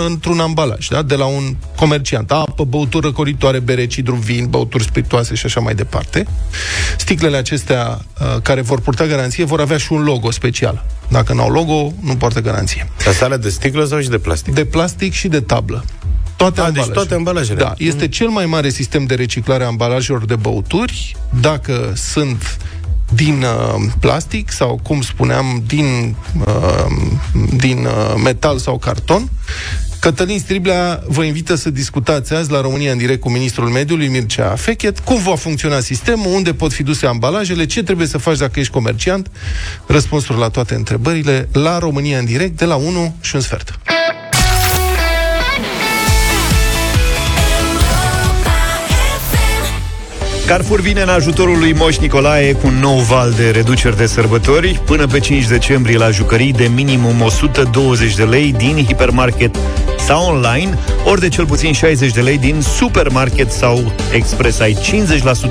[0.07, 1.03] într-un ambalaj, da?
[1.03, 2.31] de la un comerciant.
[2.31, 6.27] Apă, băutură coritoare, bere, cidru, vin, băuturi spiritoase și așa mai departe.
[6.99, 10.85] Sticlele acestea uh, care vor purta garanție vor avea și un logo special.
[11.09, 12.91] Dacă n-au logo, nu poartă garanție.
[13.09, 14.55] Asta de sticlă sau și de plastic?
[14.55, 15.85] De plastic și de tablă.
[16.37, 16.85] Toate, A, ah, deci ambalajele.
[16.85, 17.59] deci toate ambalajele.
[17.59, 18.11] Da, este mm.
[18.11, 21.17] cel mai mare sistem de reciclare a ambalajelor de băuturi.
[21.41, 22.59] Dacă sunt
[23.15, 26.17] din uh, plastic sau, cum spuneam, din,
[26.47, 26.87] uh,
[27.57, 29.31] din uh, metal sau carton.
[30.01, 34.55] Cătălin Striblea vă invită să discutați azi la România în direct cu ministrul mediului Mircea
[34.55, 38.61] Fechet cum va funcționa sistemul, unde pot fi duse ambalajele, ce trebuie să faci dacă
[38.61, 39.31] ești comerciant.
[39.87, 43.79] Răspunsuri la toate întrebările la România în direct de la 1 și un sfert.
[50.47, 54.81] Carrefour vine în ajutorul lui Moș Nicolae cu un nou val de reduceri de sărbători.
[54.85, 59.57] Până pe 5 decembrie la jucării de minimum 120 de lei din hipermarket
[59.99, 64.61] sau online, ori de cel puțin 60 de lei din supermarket sau expres.
[64.61, 64.77] Ai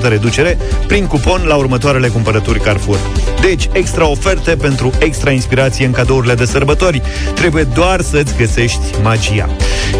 [0.02, 2.98] 50% reducere prin cupon la următoarele cumpărături Carrefour.
[3.40, 7.02] Deci, extra oferte pentru extra inspirație în cadourile de sărbători.
[7.34, 9.48] Trebuie doar să-ți găsești magia.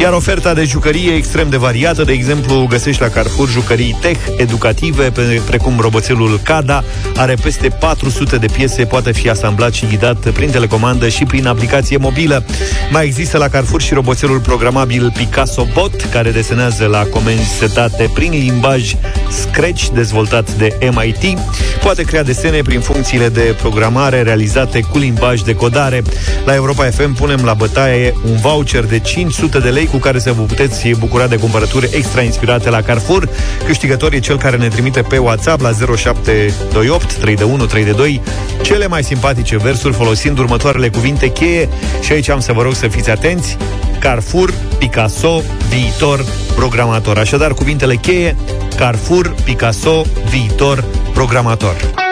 [0.01, 2.05] Iar oferta de jucărie e extrem de variată.
[2.05, 6.85] De exemplu, găsești la Carrefour jucării tech, educative, pe, precum roboțelul CADA.
[7.17, 11.97] Are peste 400 de piese, poate fi asamblat și ghidat prin telecomandă și prin aplicație
[11.97, 12.45] mobilă.
[12.91, 18.31] Mai există la Carrefour și roboțelul programabil Picasso Bot, care desenează la comenzi setate prin
[18.31, 18.95] limbaj
[19.31, 21.39] Scratch, dezvoltat de MIT.
[21.83, 26.03] Poate crea desene prin funcțiile de programare realizate cu limbaj de codare.
[26.45, 30.33] La Europa FM punem la bătaie un voucher de 500 de lei cu care să
[30.33, 33.29] vă puteți bucura de cumpărături extra inspirate la Carrefour.
[33.67, 38.23] Câștigător e cel care ne trimite pe WhatsApp la 0728 321 322
[38.63, 41.69] cele mai simpatice versuri folosind următoarele cuvinte cheie
[42.01, 43.57] și aici am să vă rog să fiți atenți.
[43.99, 46.25] Carrefour, Picasso, viitor,
[46.55, 47.19] programator.
[47.19, 48.37] Așadar, cuvintele cheie,
[48.77, 52.06] Carrefour, Picasso, viitor, programator.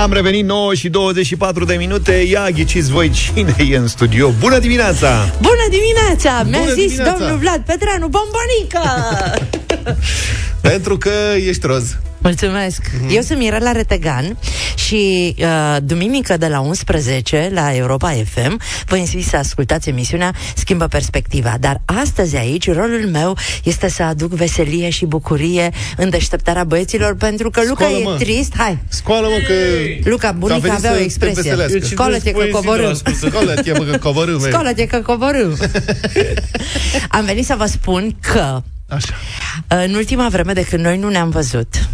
[0.00, 4.58] Am revenit 9 și 24 de minute Ia ghiciți voi cine e în studio Bună
[4.58, 5.30] dimineața!
[5.40, 6.42] Bună dimineața!
[6.48, 7.18] Mi-a Bună zis dimineața!
[7.18, 8.80] domnul Vlad Petreanu Bombonică!
[10.70, 11.10] Pentru că
[11.46, 11.96] ești roz.
[12.22, 12.82] Mulțumesc!
[12.94, 13.06] Mhm.
[13.06, 13.14] Mm-hmm.
[13.14, 14.38] Eu sunt Mirela Retegan
[14.74, 20.86] și uh, duminică de la 11 la Europa FM vă invit să ascultați emisiunea Schimbă
[20.86, 21.56] Perspectiva.
[21.60, 27.50] Dar astăzi aici rolul meu este să aduc veselie și bucurie în deșteptarea băieților pentru
[27.50, 28.16] că Luca Scoală, mă.
[28.20, 28.54] e trist.
[28.56, 28.78] Hai!
[28.88, 29.54] Scoală-mă că...
[30.10, 31.42] Luca, că a bunica venit avea să o te expresie.
[31.42, 31.78] veselească.
[31.78, 32.94] Scoală-te că coborâm.
[32.94, 34.40] Scoală-te, mă, că coborâm.
[34.44, 34.50] ei.
[34.50, 35.56] Scoală-te că coborâm.
[37.08, 38.62] Am venit să vă spun că
[38.94, 39.14] Așa.
[39.68, 41.88] în ultima vreme de când noi nu ne-am văzut,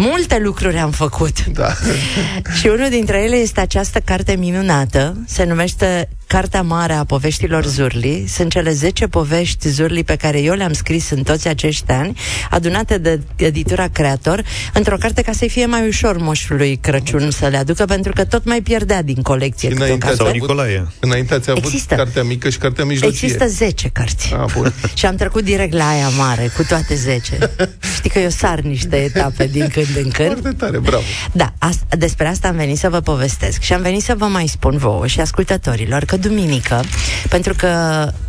[0.00, 1.44] Multe lucruri am făcut.
[1.46, 1.72] Da.
[2.58, 8.24] Și unul dintre ele este această carte minunată, se numește Cartea Mare a Poveștilor Zurli.
[8.28, 12.18] Sunt cele 10 povești Zurli pe care eu le-am scris în toți acești ani,
[12.50, 17.56] adunate de editura Creator, într-o carte ca să-i fie mai ușor moșului Crăciun să le
[17.56, 19.68] aducă, pentru că tot mai pierdea din colecție.
[19.68, 20.30] Și câte o înainte ați carte.
[20.36, 20.86] avut, Nicolae.
[21.00, 21.94] înainte ați avut Există.
[21.94, 23.18] cartea mică și cartea mijlocie.
[23.22, 24.32] Există 10 cărți.
[24.34, 24.72] Ah, bun.
[24.98, 27.38] Și am trecut direct la aia mare, cu toate 10.
[27.96, 30.32] Știi că eu sar niște etape din când în când.
[30.32, 31.02] Foarte tare, bravo.
[31.32, 34.46] Da, asta, despre asta am venit să vă povestesc și am venit să vă mai
[34.46, 36.82] spun vouă și ascultătorilor că duminică,
[37.28, 37.68] pentru că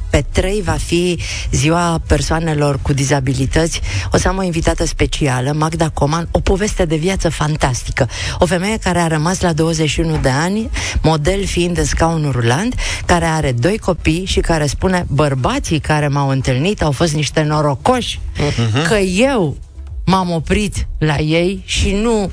[0.10, 1.20] pe 3 va fi
[1.52, 3.82] ziua persoanelor cu dizabilități.
[4.12, 8.08] O să am o invitată specială, Magda Coman, o poveste de viață fantastică.
[8.40, 10.70] O femeie care a rămas la 21 de ani,
[11.02, 16.30] model fiind în scaunul rulant, care are doi copii și care spune bărbații care m-au
[16.30, 18.20] întâlnit au fost niște norocoși
[18.88, 19.58] că eu
[20.10, 22.32] m-am oprit la ei și nu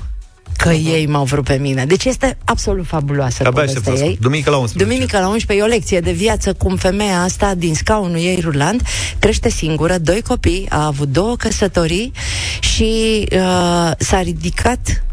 [0.56, 1.84] că ei m-au vrut pe mine.
[1.84, 4.12] Deci este absolut fabuloasă Abia aștept să povestea ei.
[4.12, 4.20] ascult.
[4.20, 4.84] Duminică la 11.
[4.84, 8.82] Duminică la 11 e o lecție de viață cum femeia asta din scaunul ei rulant
[9.18, 12.12] crește singură, doi copii, a avut două căsătorii
[12.60, 15.04] și uh, s-a ridicat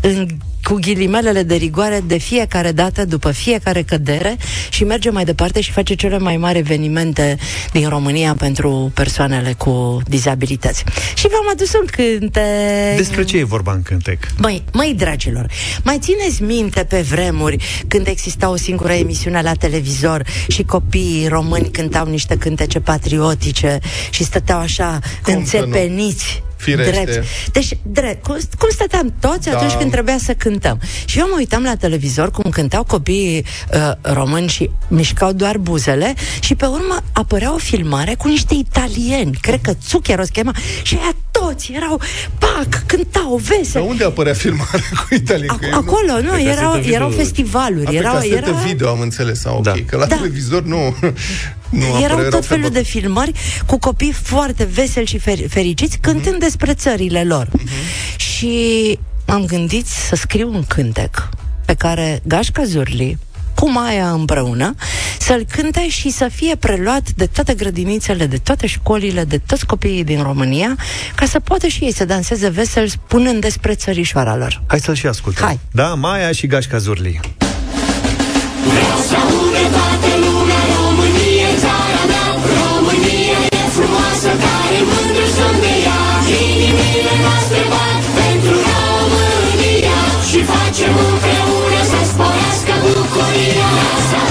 [0.00, 0.26] în,
[0.62, 4.36] cu ghilimelele de rigoare de fiecare dată, după fiecare cădere
[4.70, 7.38] și merge mai departe și face cele mai mari evenimente
[7.72, 10.84] din România pentru persoanele cu dizabilități.
[11.14, 12.96] Și v-am adus un cântec.
[12.96, 14.18] Despre ce e vorba în cântec?
[14.36, 15.46] Măi, măi, dragilor,
[15.84, 21.70] mai țineți minte pe vremuri când exista o singură emisiune la televizor și copiii români
[21.70, 23.78] cântau niște cântece patriotice
[24.10, 26.90] și stăteau așa Cum să înțepeniți Firește.
[27.04, 27.26] drept.
[27.52, 29.56] Deci, drept, cum, cum stăteam toți Da.
[29.56, 30.80] atunci când trebuia să cântăm.
[31.04, 33.44] Și eu mă uitam la televizor cum cântau copiii
[33.74, 39.38] uh, români și mișcau doar buzele și pe urmă apărea o filmare cu niște italieni,
[39.40, 42.00] cred că Zucchero se chema, și aia toți erau,
[42.38, 43.68] pac, cântau veseli.
[43.72, 45.54] Dar unde apărea filmarea cu Italia?
[45.60, 47.22] Că eu nu- Acolo, nu, Pe erau, casetă erau video.
[47.24, 49.62] festivaluri, A, pe erau, casetă erau, video, am înțeles, a, ok.
[49.62, 49.72] Da.
[49.86, 50.16] Că la Da.
[50.16, 50.96] televizor nu,
[51.70, 53.32] nu apărea, erau tot felul fel de filmări
[53.66, 56.44] cu copii foarte veseli și fer- fericiți cântând Mhm.
[56.44, 57.48] despre țările lor.
[58.16, 61.28] Și m-am gândit să scriu un cântec
[61.64, 63.18] pe care Gașca Zurli
[63.54, 64.74] cu Maia împreună,
[65.18, 70.04] să-l cânte și să fie preluat de toate grădinițele, de toate școlile, de toți copiii
[70.04, 70.76] din România,
[71.14, 74.62] ca să poată și ei să danseze vesel spunând despre țărișoara lor.
[74.66, 75.46] Hai să-l și ascultăm.
[75.46, 75.58] Hai.
[75.72, 77.20] Da, Maia și Gașca Zurli.
[78.66, 79.16] Vreau să
[84.50, 86.02] frumoasă Care mândru sunt de ea
[86.42, 90.00] Inimile noastre bat pentru România.
[90.28, 93.70] Și facem împreună să sporească bucuria
[94.10, 94.29] Vreau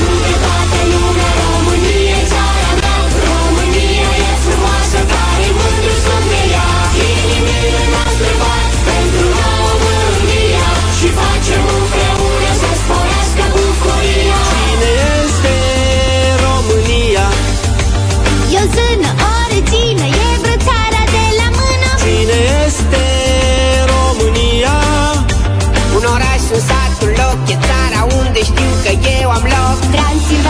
[26.50, 28.92] sunt satul loc E țara unde știu că
[29.22, 29.78] eu am loc.
[29.94, 30.49] Transilvania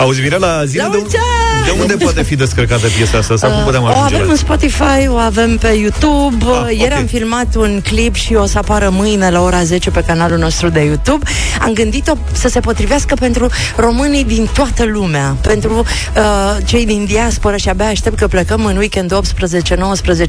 [0.00, 1.64] Auzi, Mirela, zile La de, mulți ani!
[1.64, 3.36] de unde poate fi descărcată piesa asta?
[3.36, 6.44] Sau cum putem o ajunge avem la în Spotify, o avem pe YouTube.
[6.44, 6.98] Ah, Ieri ok.
[6.98, 10.68] am filmat un clip și o să apară mâine la ora 10 pe canalul nostru
[10.68, 11.26] de YouTube.
[11.60, 17.56] Am gândit-o să se potrivească pentru românii din toată lumea, pentru uh, cei din diaspora
[17.56, 19.14] și abia aștept că plecăm în weekend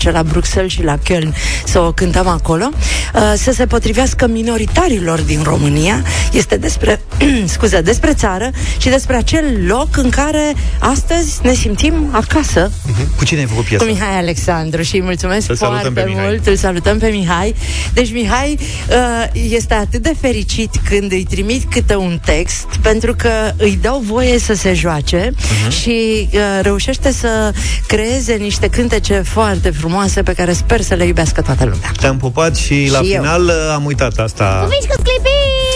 [0.08, 1.34] 18-19 la Bruxelles și la Köln
[1.66, 2.70] să o cântăm acolo,
[3.14, 6.04] uh, să se potrivească minoritarilor din România.
[6.32, 7.02] Este despre,
[7.46, 12.72] scuze, despre țară și despre acel loc în care astăzi ne simțim acasă
[13.18, 13.84] Cu cine ai făcut piesa?
[13.86, 16.26] cu Mihai Alexandru și îi mulțumesc Să salutăm foarte pe Mihai.
[16.26, 16.48] mult.
[16.48, 17.56] Îl salutăm pe Mihai.
[17.94, 18.58] Deci Mihai
[18.90, 24.04] uh, este atât de fericit când îi trimit câte un text, pentru că îi dau
[24.06, 25.32] voie să se joace
[25.64, 25.72] Mhm.
[25.72, 27.52] și uh, reușește să
[27.88, 31.92] creeze niște cântece foarte frumoase pe care sper să le iubească toată lumea.
[32.00, 33.22] Te-am pupat și, la Și eu.
[33.22, 34.68] final uh, am uitat asta.
[34.70, 35.30] Mici cu sclipi!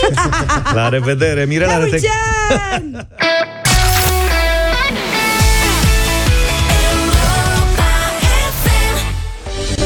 [0.74, 1.90] La revedere, Mirela, La arăte...
[1.90, 2.08] mulți
[2.72, 3.06] ani!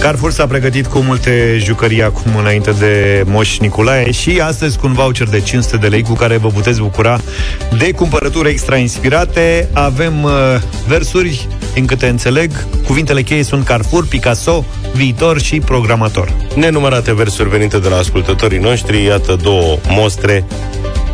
[0.01, 4.92] Carrefour s-a pregătit cu multe jucării acum înainte de Moș Nicolae și astăzi cu un
[4.92, 7.20] voucher de 500 de lei cu care vă puteți bucura
[7.78, 9.68] de cumpărături extra inspirate.
[9.72, 10.32] Avem uh,
[10.86, 12.51] versuri, din câte înțeleg,
[12.86, 16.32] cuvintele cheie sunt Carrefour, Picasso, viitor și programator.
[16.55, 20.44] Nenumărate versuri venite de la ascultătorii noștri, iată două mostre.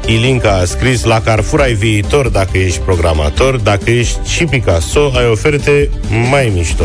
[0.06, 5.28] Ilinca a scris, la Carrefour ai viitor dacă ești programator, dacă ești și Picasso, ai
[5.30, 5.90] oferte
[6.30, 6.84] mai mișto.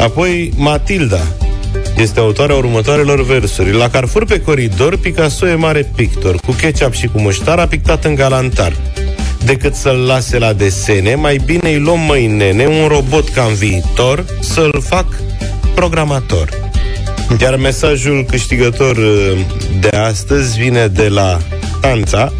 [0.00, 1.20] Apoi Matilda
[1.96, 3.72] este autoarea următoarelor versuri.
[3.72, 6.36] La Carrefour pe coridor, Picasso e mare pictor.
[6.36, 8.72] Cu ketchup și cu muștar a pictat în galantar.
[9.44, 13.54] Decât să-l lase la desene, mai bine îi luăm măi nene, un robot ca în
[13.54, 15.06] viitor, să-l fac
[15.74, 16.48] programator.
[17.40, 19.38] Iar mesajul câștigător uh,
[19.80, 21.38] de astăzi vine de la
[21.80, 22.32] Tanța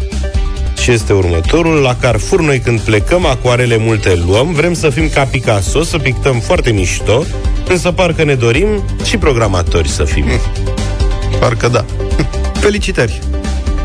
[0.81, 1.81] și este următorul.
[1.81, 6.39] La Carrefour noi când plecăm, acoarele multe luăm, vrem să fim ca Picasso, să pictăm
[6.39, 7.23] foarte mișto,
[7.67, 8.67] însă parcă ne dorim
[9.03, 10.25] și programatori să fim.
[11.39, 11.85] Parcă da.
[12.61, 13.19] Felicitări!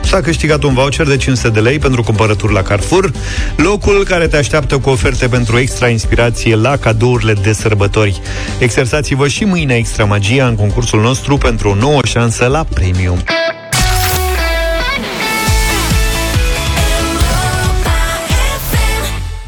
[0.02, 3.10] S-a câștigat un voucher de 500 de lei pentru cumpărături la Carrefour,
[3.56, 8.20] locul care te așteaptă cu oferte pentru extra inspirație la cadourile de sărbători.
[8.58, 13.22] Exersați-vă și mâine extra magia în concursul nostru pentru o nouă șansă la premium.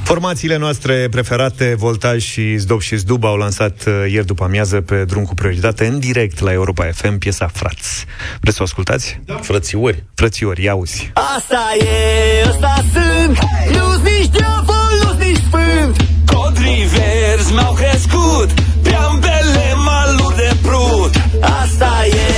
[0.08, 5.04] Formațiile noastre preferate, Voltaj și Zdob și Zdub, au lansat uh, ieri după amiază pe
[5.04, 8.04] drum cu prioritate în direct la Europa FM piesa Frați.
[8.40, 9.20] Vreți să o ascultați?
[9.24, 9.34] Da.
[9.34, 10.04] Frățiori.
[10.14, 11.10] Frățiori, ia uzi.
[11.36, 13.38] Asta e, ăsta sunt
[13.70, 15.96] Nu-s nici diavol, nu-s nici sfânt
[16.32, 18.50] Codrii verzi mi-au crescut
[18.82, 22.37] Pe ambele maluri de prut Asta e,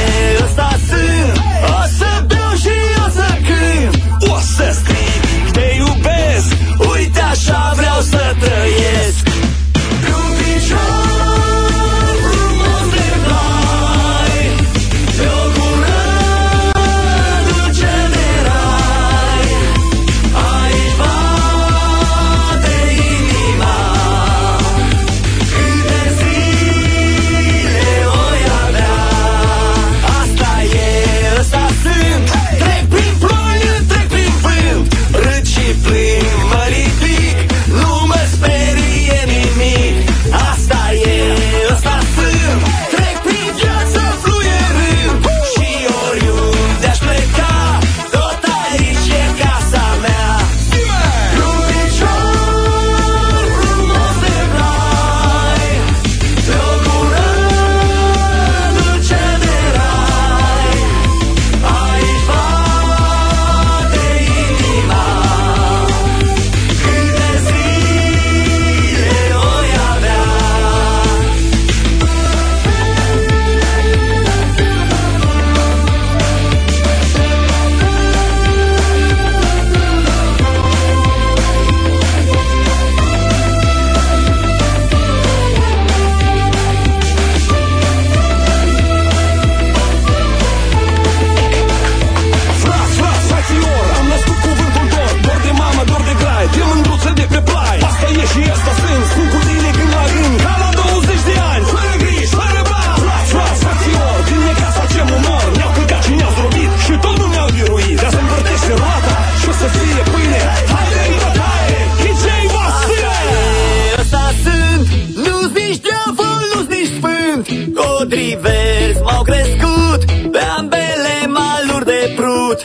[118.10, 122.62] potrivesc M-au crescut pe ambele maluri de prut.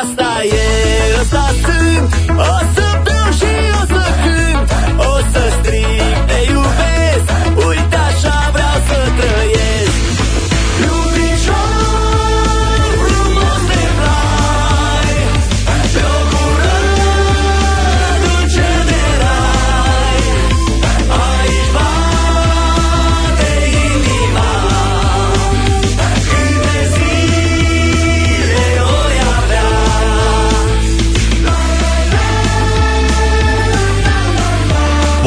[0.00, 2.36] Asta e, ăsta sunt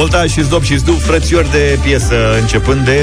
[0.01, 2.99] Voltaj și Zdop și Zdu, frățiori de piesă, începând de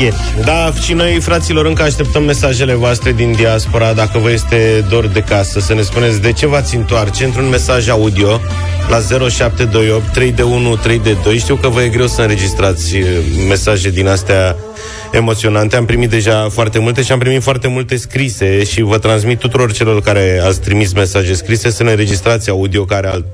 [0.00, 0.16] ieri.
[0.44, 5.20] Da, și noi, fraților, încă așteptăm mesajele voastre din diaspora, dacă vă este dor de
[5.20, 8.40] casă, să ne spuneți de ce v-ați întoarce într-un mesaj audio
[8.88, 11.38] la 0728 3 de 1 3 de 2.
[11.38, 13.06] Știu că vă e greu să înregistrați eh,
[13.48, 14.56] mesaje din astea
[15.12, 15.76] emoționante.
[15.76, 19.72] Am primit deja foarte multe și am primit foarte multe scrise și vă transmit tuturor
[19.72, 23.26] celor care ați trimis mesaje scrise să ne înregistrați audio care alt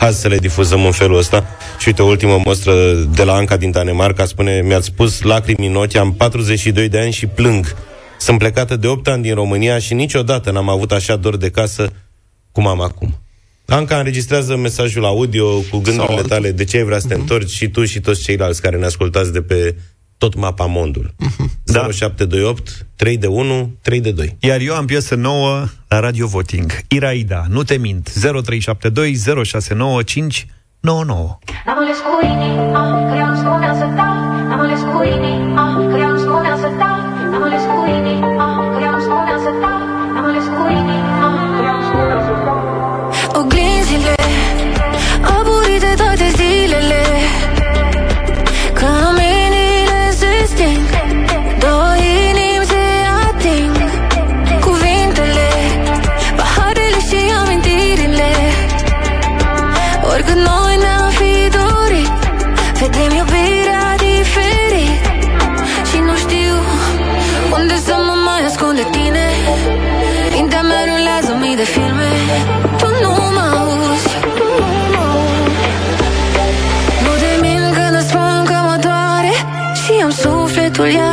[0.00, 1.44] Azi să le difuzăm în felul ăsta.
[1.78, 5.76] Și uite, o ultimă mostră de la Anca din Danemarca spune, mi-ați spus lacrimi în
[5.76, 7.76] ochi, am 42 de ani și plâng.
[8.18, 11.92] Sunt plecată de 8 ani din România și niciodată n-am avut așa dor de casă
[12.52, 13.20] cum am acum.
[13.66, 17.22] Anca înregistrează mesajul audio cu gândurile tale de ce ai vrea să te Mhm.
[17.22, 19.74] întorci și tu și toți ceilalți care ne ascultați de pe
[20.20, 21.14] tot mapa mondul.
[21.64, 21.88] Da.
[21.90, 24.36] 0728 3 de 1 3 de 2.
[24.40, 26.70] Iar eu am piesă nouă la Radio Voting.
[26.88, 28.12] Iraida, nu te mint.
[28.14, 31.38] 0372 069 599.
[31.66, 34.14] N-am ales cu inima, că ea îmi spunea să dau
[34.48, 36.98] N-am ales cu inima, că ea îmi spunea să dau
[37.30, 39.80] N-am ales cu inima, că ea îmi spunea să dau
[40.14, 42.29] N-am ales cu inima, că ea îmi spunea să dau
[80.80, 81.09] sufletul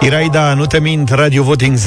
[0.00, 1.80] Iraida, nu te mint, Radio Voting 0372069599.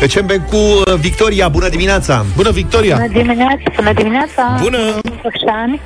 [0.00, 2.24] Începem cu uh, Victoria, bună dimineața!
[2.36, 2.96] Bună, Victoria!
[2.96, 3.62] Bună dimineața!
[3.76, 4.58] Bună dimineața!
[4.62, 4.78] Bună!
[5.22, 5.80] Mulți ani!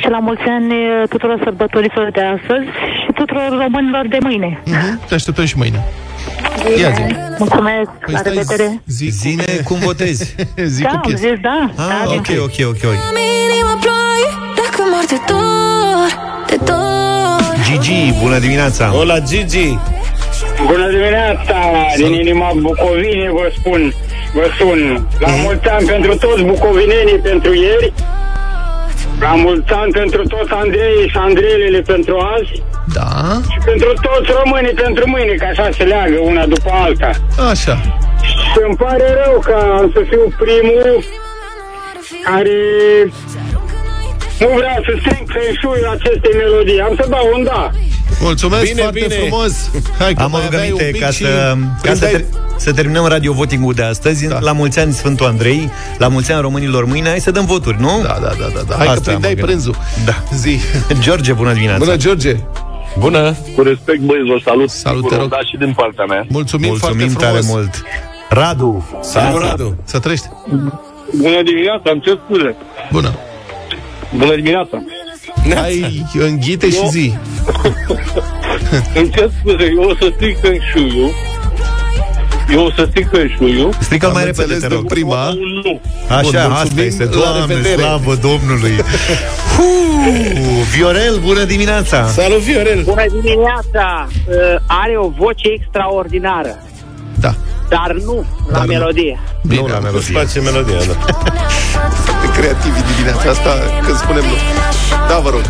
[0.00, 2.66] Și la mulți ani eh, tuturor sărbătorilor de astăzi
[3.04, 4.62] și tuturor românilor de mâine.
[5.08, 5.84] Te așteptăm și mâine.
[6.80, 7.02] Ia zi.
[7.38, 7.90] Mulțumesc!
[8.04, 8.82] Păi la stai, revedere!
[8.86, 10.34] zi Zine cum votezi.
[10.74, 11.26] zi da, cu am piesă.
[11.26, 11.70] zis da!
[11.76, 12.98] Ah, da ok, ok, ok, ok.
[13.08, 13.16] Am
[13.50, 14.28] inima ploaie
[14.60, 16.10] Dacă mor de dor,
[16.48, 18.84] de dor Gigi, bună dimineața!
[18.86, 19.78] Hola, Gigi!
[20.66, 21.58] Bună dimineața!
[21.96, 23.94] Din inima Bucovinei vă spun,
[24.34, 25.08] vă sun.
[25.18, 27.92] La mulți ani pentru toți bucovinenii pentru ieri.
[29.20, 32.62] La mulți ani pentru toți Andrei și Andreilele pentru azi.
[32.94, 33.40] Da.
[33.52, 37.10] Și pentru toți românii pentru mâine, că așa se leagă una după alta.
[37.50, 37.76] Așa.
[38.50, 41.04] Și îmi pare rău că am să fiu primul
[42.24, 42.58] care
[44.40, 46.80] nu vreau să stric feng acestei melodii.
[46.80, 47.70] Am să dau un da.
[48.20, 49.14] Mulțumesc Bine, foarte bine.
[49.14, 49.70] frumos.
[49.98, 52.20] Hai că Am o mai aveai rugăminte un pic ca și să, ca să, prindai-
[52.20, 54.26] ter- să terminăm radio voting de astăzi.
[54.28, 54.38] Da.
[54.40, 57.08] La mulți ani Sfântul Andrei, la mulți ani românilor mâine.
[57.08, 58.00] Hai să dăm voturi, nu?
[58.02, 58.74] Da, da, da, da, da.
[58.76, 59.44] Hai că Asta am prindeai gândit.
[59.44, 59.74] prânzul.
[60.04, 60.14] Da.
[60.34, 60.58] Zi.
[61.04, 61.78] George, bună dimineața!
[61.84, 62.36] Bună, George!
[62.98, 63.36] Bună!
[63.56, 64.70] Cu respect, băieți, vă salut.
[64.70, 65.28] Salut, Cu te rog.
[65.28, 66.26] da și din partea mea.
[66.28, 67.54] Mulțumim, Mulțumim foarte tare frumos.
[67.56, 67.82] mult.
[68.28, 68.88] Radu!
[69.02, 69.76] Salut, Radu!
[69.84, 70.26] Să trăiești!
[71.16, 72.56] Bună dimineața, îmi cer scuze.
[72.92, 73.14] Bună!
[74.14, 74.82] Bună dimineața.
[75.54, 77.12] Hai, înghite și Eu- zi.
[78.98, 81.10] Îmi cer scuze, eu o să stric în șuiu.
[82.52, 83.70] Eu o să stric în șuiu.
[83.80, 84.86] Strică-l mai Am repede, înțeles te de rog.
[84.86, 85.28] prima.
[85.28, 85.80] Un nu.
[86.08, 87.04] Așa, Bun, asta mulțumim, este.
[87.04, 87.80] la Doamne, revedere.
[87.80, 88.72] slavă Domnului!
[89.56, 92.06] Huu, Viorel, bună dimineața!
[92.06, 92.82] Salut, Viorel!
[92.84, 94.08] Bună dimineața!
[94.28, 94.34] Uh,
[94.66, 96.62] Are o voce extraordinară.
[97.20, 97.34] Da.
[97.68, 98.72] Dar nu la Dar nu.
[98.72, 99.18] melodie.
[99.46, 100.12] Bine, Nu la Îți melodie.
[100.12, 100.94] place melodia, da.
[102.36, 103.50] creativi dimineața asta
[103.84, 104.34] când spunem nu.
[105.08, 105.42] Da, vă rog.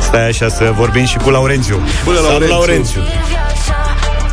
[0.00, 1.80] Stai așa să vorbim și cu Laurențiu.
[2.04, 2.56] Bună, Salut, Laurențiu.
[2.56, 3.00] Laurențiu.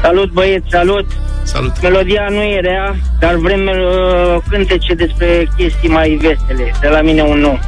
[0.01, 1.05] Salut băieți, salut!
[1.43, 1.82] Salut.
[1.82, 6.73] Melodia nu e rea, dar vrem uh, cântece despre chestii mai vesele.
[6.82, 7.59] De la mine un nu.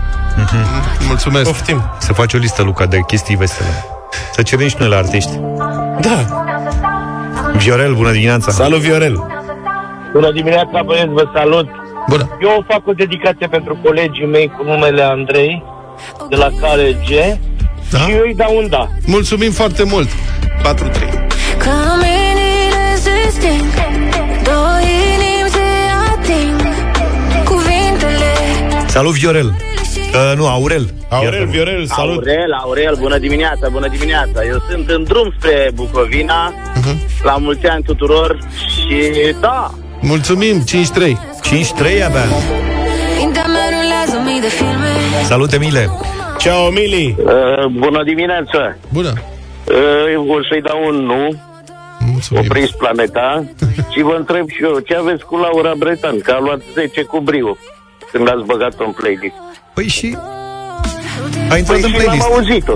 [1.07, 1.45] Mulțumesc.
[1.45, 1.81] Poftim.
[1.97, 3.85] Să faci o listă, Luca, de chestii vesele.
[4.33, 5.39] Să cerem și noi la artiști.
[6.01, 6.25] Da.
[7.63, 8.51] Viorel, bună dimineața!
[8.51, 9.25] Salut, Viorel.
[10.13, 11.67] Bună dimineața, băieți, vă salut.
[12.09, 12.37] Bună.
[12.41, 15.63] Eu fac o dedicație pentru colegii mei cu numele Andrei,
[16.29, 17.09] de la KLG,
[17.91, 17.97] Da?
[17.97, 18.87] și eu îi dau un da.
[19.05, 20.09] Mulțumim foarte mult.
[20.09, 20.13] 4-3.
[21.57, 23.61] Camenii rezisting
[24.43, 24.77] Două
[25.13, 25.67] inimi se
[26.11, 26.61] ating
[27.43, 28.31] Cuvintele
[28.87, 29.55] Salut, Viorel!
[30.13, 30.93] Uh, nu, Aurel.
[31.09, 31.51] Aurel, Iartă-mă.
[31.51, 32.15] Viorel, salut.
[32.17, 34.43] Aurel, Aurel, bună dimineața, bună dimineața.
[34.45, 36.53] Eu sunt în drum spre Bucovina,
[37.23, 38.37] la mulți ani tuturor
[38.67, 40.63] și da, Mulțumim, 5-3.
[40.63, 42.25] 5-3 abia.
[43.19, 44.87] Mintea mea rulează mii de filme
[45.23, 45.89] Salut, Emile!
[46.37, 47.15] Ciao, Mili.
[47.25, 48.75] uh, bună dimineața.
[48.93, 49.13] Bună.
[50.17, 51.29] Uh, o să-i dau un nu,
[52.11, 52.43] Mulțumim.
[52.45, 53.43] opriți planeta
[53.93, 57.19] și vă întreb și eu, ce aveți cu Laura Bretan, că a luat 10 cu
[57.19, 57.57] brio
[58.11, 59.35] când ați băgat-o în playlist.
[59.73, 60.17] Păi și...
[61.49, 62.27] A intrat Păi în și playlist.
[62.27, 62.73] n-am auzit-o.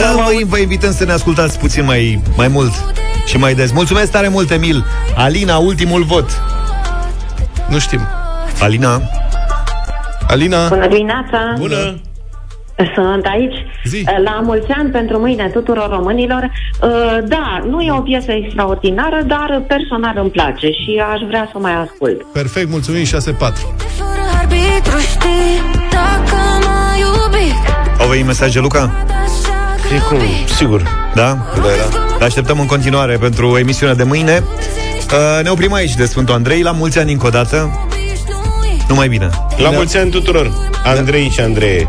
[0.00, 2.72] Da, noi vă invităm să ne ascultați puțin mai, mai mult
[3.26, 3.72] și mai des.
[3.72, 4.84] Mulțumesc tare mult, Emil.
[5.16, 6.42] Alina, ultimul vot.
[7.68, 8.00] Nu știm.
[8.60, 9.02] Alina,
[10.28, 10.68] Alina.
[10.68, 11.54] Bună dimineața!
[11.58, 12.00] Bună.
[12.94, 13.54] Sunt aici.
[13.84, 14.04] Zi.
[14.24, 16.50] La mulți ani pentru mâine tuturor românilor.
[16.82, 21.52] Uh, Da, nu e o piesă extraordinară, dar personal îmi place și aș vrea să
[21.56, 22.22] o mai ascult.
[22.32, 23.06] Perfect, mulțumim 6-4.
[23.08, 25.54] Fără arbitru știi
[25.90, 28.90] Dacă m-ai iubit au venit mesaje, Luca?
[29.94, 30.18] E cum?
[30.56, 30.82] Sigur.
[31.14, 31.36] Da?
[31.54, 31.62] Da,
[32.18, 32.24] da.
[32.24, 34.42] Așteptăm în continuare pentru emisiunea de mâine.
[34.42, 36.62] Uh, ne oprim aici de Sfântul Andrei.
[36.62, 37.86] La mulți ani încă o dată.
[38.88, 39.28] Numai bine.
[39.56, 40.50] La mulți ani tuturor.
[40.84, 41.88] Andrei și Andrei.